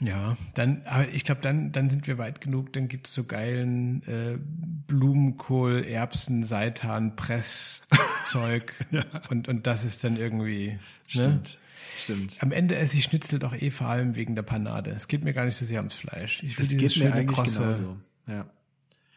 Ja, 0.00 0.36
dann, 0.54 0.82
aber 0.86 1.08
ich 1.08 1.24
glaube, 1.24 1.40
dann, 1.40 1.70
dann 1.72 1.88
sind 1.88 2.06
wir 2.06 2.18
weit 2.18 2.40
genug. 2.40 2.72
Dann 2.72 2.88
gibt 2.88 3.06
es 3.06 3.14
so 3.14 3.24
geilen 3.24 4.02
äh, 4.08 4.38
Blumenkohl, 4.86 5.84
Erbsen, 5.84 6.44
Seitan, 6.44 7.16
Presszeug 7.16 8.72
und, 9.30 9.48
und 9.48 9.66
das 9.66 9.84
ist 9.84 10.04
dann 10.04 10.16
irgendwie. 10.16 10.68
Ne? 10.68 10.78
Stimmt. 11.06 11.58
Stimmt. 11.96 12.38
Am 12.40 12.50
Ende 12.50 12.76
esse 12.76 12.96
ich 12.98 13.04
Schnitzel 13.04 13.38
doch 13.38 13.54
eh 13.54 13.70
vor 13.70 13.86
allem 13.86 14.16
wegen 14.16 14.34
der 14.34 14.42
Panade. 14.42 14.90
Es 14.90 15.06
geht 15.06 15.22
mir 15.22 15.32
gar 15.32 15.44
nicht 15.44 15.56
so 15.56 15.64
sehr 15.64 15.78
ums 15.78 15.94
Fleisch. 15.94 16.42
Ich 16.42 16.58
will 16.58 16.66
Das 16.66 16.76
geht 16.76 16.96
mir 16.96 17.12
eigentlich 17.14 17.38
krosse- 17.38 17.58
genauso. 17.60 17.96
Ja. 18.26 18.46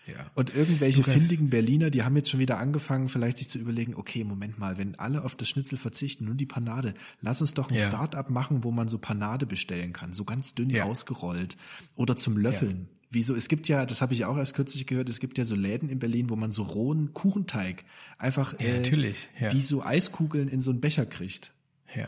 Ja. 0.08 0.32
Und 0.36 0.56
irgendwelche 0.56 1.04
findigen 1.04 1.50
Berliner, 1.50 1.90
die 1.90 2.04
haben 2.04 2.16
jetzt 2.16 2.30
schon 2.30 2.40
wieder 2.40 2.58
angefangen, 2.58 3.10
vielleicht 3.10 3.38
sich 3.38 3.50
zu 3.50 3.60
überlegen, 3.60 3.96
okay, 3.96 4.24
Moment 4.24 4.58
mal, 4.58 4.78
wenn 4.78 4.96
alle 4.96 5.24
auf 5.24 5.36
das 5.36 5.50
Schnitzel 5.50 5.78
verzichten, 5.78 6.26
nur 6.26 6.36
die 6.36 6.46
Panade, 6.46 6.94
lass 7.22 7.42
uns 7.42 7.54
doch 7.54 7.70
ein 7.70 7.78
ja. 7.78 7.86
Start-up 7.86 8.30
machen, 8.30 8.64
wo 8.64 8.72
man 8.72 8.88
so 8.88 8.98
Panade 8.98 9.46
bestellen 9.46 9.94
kann, 9.94 10.14
so 10.14 10.24
ganz 10.24 10.56
dünn 10.56 10.70
ja. 10.70 10.86
ausgerollt 10.86 11.58
oder 11.96 12.16
zum 12.16 12.38
Löffeln. 12.38 12.88
Ja. 12.90 12.98
Wieso? 13.10 13.36
Es 13.36 13.48
gibt 13.48 13.68
ja, 13.68 13.86
das 13.86 14.02
habe 14.02 14.14
ich 14.14 14.26
auch 14.26 14.38
erst 14.38 14.54
kürzlich 14.54 14.86
gehört, 14.86 15.10
es 15.10 15.20
gibt 15.20 15.38
ja 15.38 15.46
so 15.46 15.56
Läden 15.56 15.90
in 15.90 16.00
Berlin, 16.00 16.30
wo 16.30 16.36
man 16.36 16.52
so 16.52 16.64
rohen 16.64 17.14
Kuchenteig 17.14 17.86
einfach 18.18 18.60
äh, 18.60 18.84
wie 19.52 19.62
so 19.62 19.84
Eiskugeln 19.84 20.48
in 20.50 20.60
so 20.60 20.72
einen 20.72 20.82
Becher 20.82 21.06
kriegt. 21.06 21.54
Ja. 21.96 22.08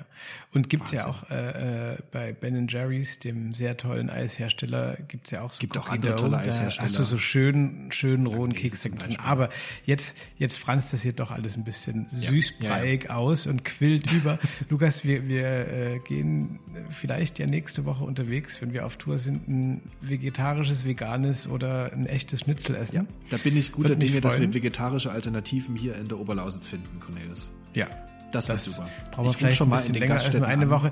Und 0.52 0.70
gibt's 0.70 0.92
Wahnsinn. 0.92 1.00
ja 1.00 1.08
auch 1.08 1.30
äh, 1.30 1.94
äh, 1.94 1.98
bei 2.12 2.34
Ben 2.34 2.68
Jerry's, 2.68 3.20
dem 3.20 3.54
sehr 3.54 3.78
tollen 3.78 4.10
Eishersteller, 4.10 4.98
gibt's 5.08 5.32
ja 5.32 5.42
auch 5.42 5.54
so 5.54 5.60
Gibt 5.60 5.78
auch 5.78 5.88
andere 5.88 6.16
tolle 6.16 6.38
Eishersteller. 6.38 6.86
Hast 6.86 7.00
du 7.00 7.04
so 7.04 7.18
schön, 7.18 7.90
schön 7.92 8.26
rohen 8.26 8.54
Keks 8.54 8.82
drin. 8.82 9.18
Aber 9.20 9.50
jetzt, 9.86 10.18
jetzt 10.38 10.60
franzt 10.60 10.92
das 10.92 11.02
hier 11.02 11.14
doch 11.14 11.32
alles 11.32 11.56
ein 11.56 11.64
bisschen 11.64 12.08
süßbreiig 12.10 13.04
ja, 13.04 13.10
ja, 13.10 13.16
ja. 13.16 13.20
aus 13.20 13.48
und 13.48 13.64
quillt 13.64 14.12
über. 14.12 14.38
Lukas, 14.70 15.06
wir, 15.06 15.28
wir 15.28 15.46
äh, 15.46 16.00
gehen 16.00 16.60
vielleicht 16.90 17.40
ja 17.40 17.48
nächste 17.48 17.86
Woche 17.86 18.04
unterwegs, 18.04 18.62
wenn 18.62 18.74
wir 18.74 18.86
auf 18.86 18.98
Tour 18.98 19.18
sind, 19.18 19.48
ein 19.48 19.82
vegetarisches, 20.02 20.86
veganes 20.86 21.48
oder 21.48 21.94
ein 21.94 22.06
echtes 22.06 22.42
Schnitzel 22.42 22.76
essen. 22.76 22.96
Ja, 22.96 23.06
da 23.30 23.38
bin 23.38 23.56
ich 23.56 23.72
guter 23.72 23.96
Dinge, 23.96 24.20
dass 24.20 24.40
wir 24.40 24.54
vegetarische 24.54 25.12
Alternativen 25.12 25.76
hier 25.76 25.96
in 25.96 26.08
der 26.10 26.20
Oberlausitz 26.20 26.68
finden, 26.68 27.00
Cornelius. 27.00 27.52
Ja, 27.74 27.88
das, 28.32 28.46
das 28.46 28.66
wird 28.68 28.76
super. 28.76 28.90
Brauchen 29.12 29.26
wir 29.26 29.34
vielleicht 29.34 29.58
schon 29.58 29.70
mal 29.70 29.80
in 29.86 29.94
den 29.94 30.02
länger 30.02 30.16
als 30.16 30.34
nur 30.34 30.48
eine 30.48 30.70
Woche. 30.70 30.92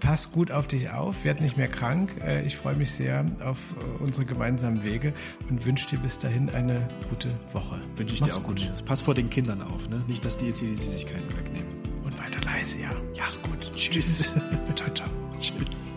Pass 0.00 0.30
gut 0.30 0.52
auf 0.52 0.68
dich 0.68 0.90
auf, 0.90 1.24
werd 1.24 1.40
nicht 1.40 1.56
mehr 1.56 1.66
krank. 1.66 2.10
Äh, 2.24 2.42
ich 2.42 2.56
freue 2.56 2.76
mich 2.76 2.92
sehr 2.92 3.24
auf 3.44 3.58
äh, 3.58 4.02
unsere 4.02 4.26
gemeinsamen 4.26 4.84
Wege 4.84 5.12
und 5.50 5.64
wünsche 5.64 5.88
dir 5.88 5.98
bis 5.98 6.18
dahin 6.18 6.48
eine 6.50 6.88
gute 7.10 7.30
Woche. 7.52 7.80
Wünsche 7.96 8.14
ich 8.14 8.20
Mach's 8.20 8.34
dir 8.34 8.40
auch 8.40 8.44
gut. 8.44 8.60
gut. 8.60 8.84
Pass 8.84 9.00
vor 9.00 9.14
den 9.14 9.28
Kindern 9.28 9.60
auf, 9.60 9.88
ne? 9.88 10.00
Nicht, 10.06 10.24
dass 10.24 10.36
die 10.36 10.46
jetzt 10.46 10.60
hier 10.60 10.68
die 10.68 10.76
Süßigkeiten 10.76 11.36
wegnehmen. 11.36 11.68
Und 12.04 12.16
weiter 12.18 12.40
leise, 12.44 12.78
ja. 12.78 12.90
Ja, 13.14 13.24
gut. 13.50 13.72
Tschüss. 13.74 14.18
ciao, 14.76 14.94
ciao. 14.94 15.08
Tschüss. 15.40 15.92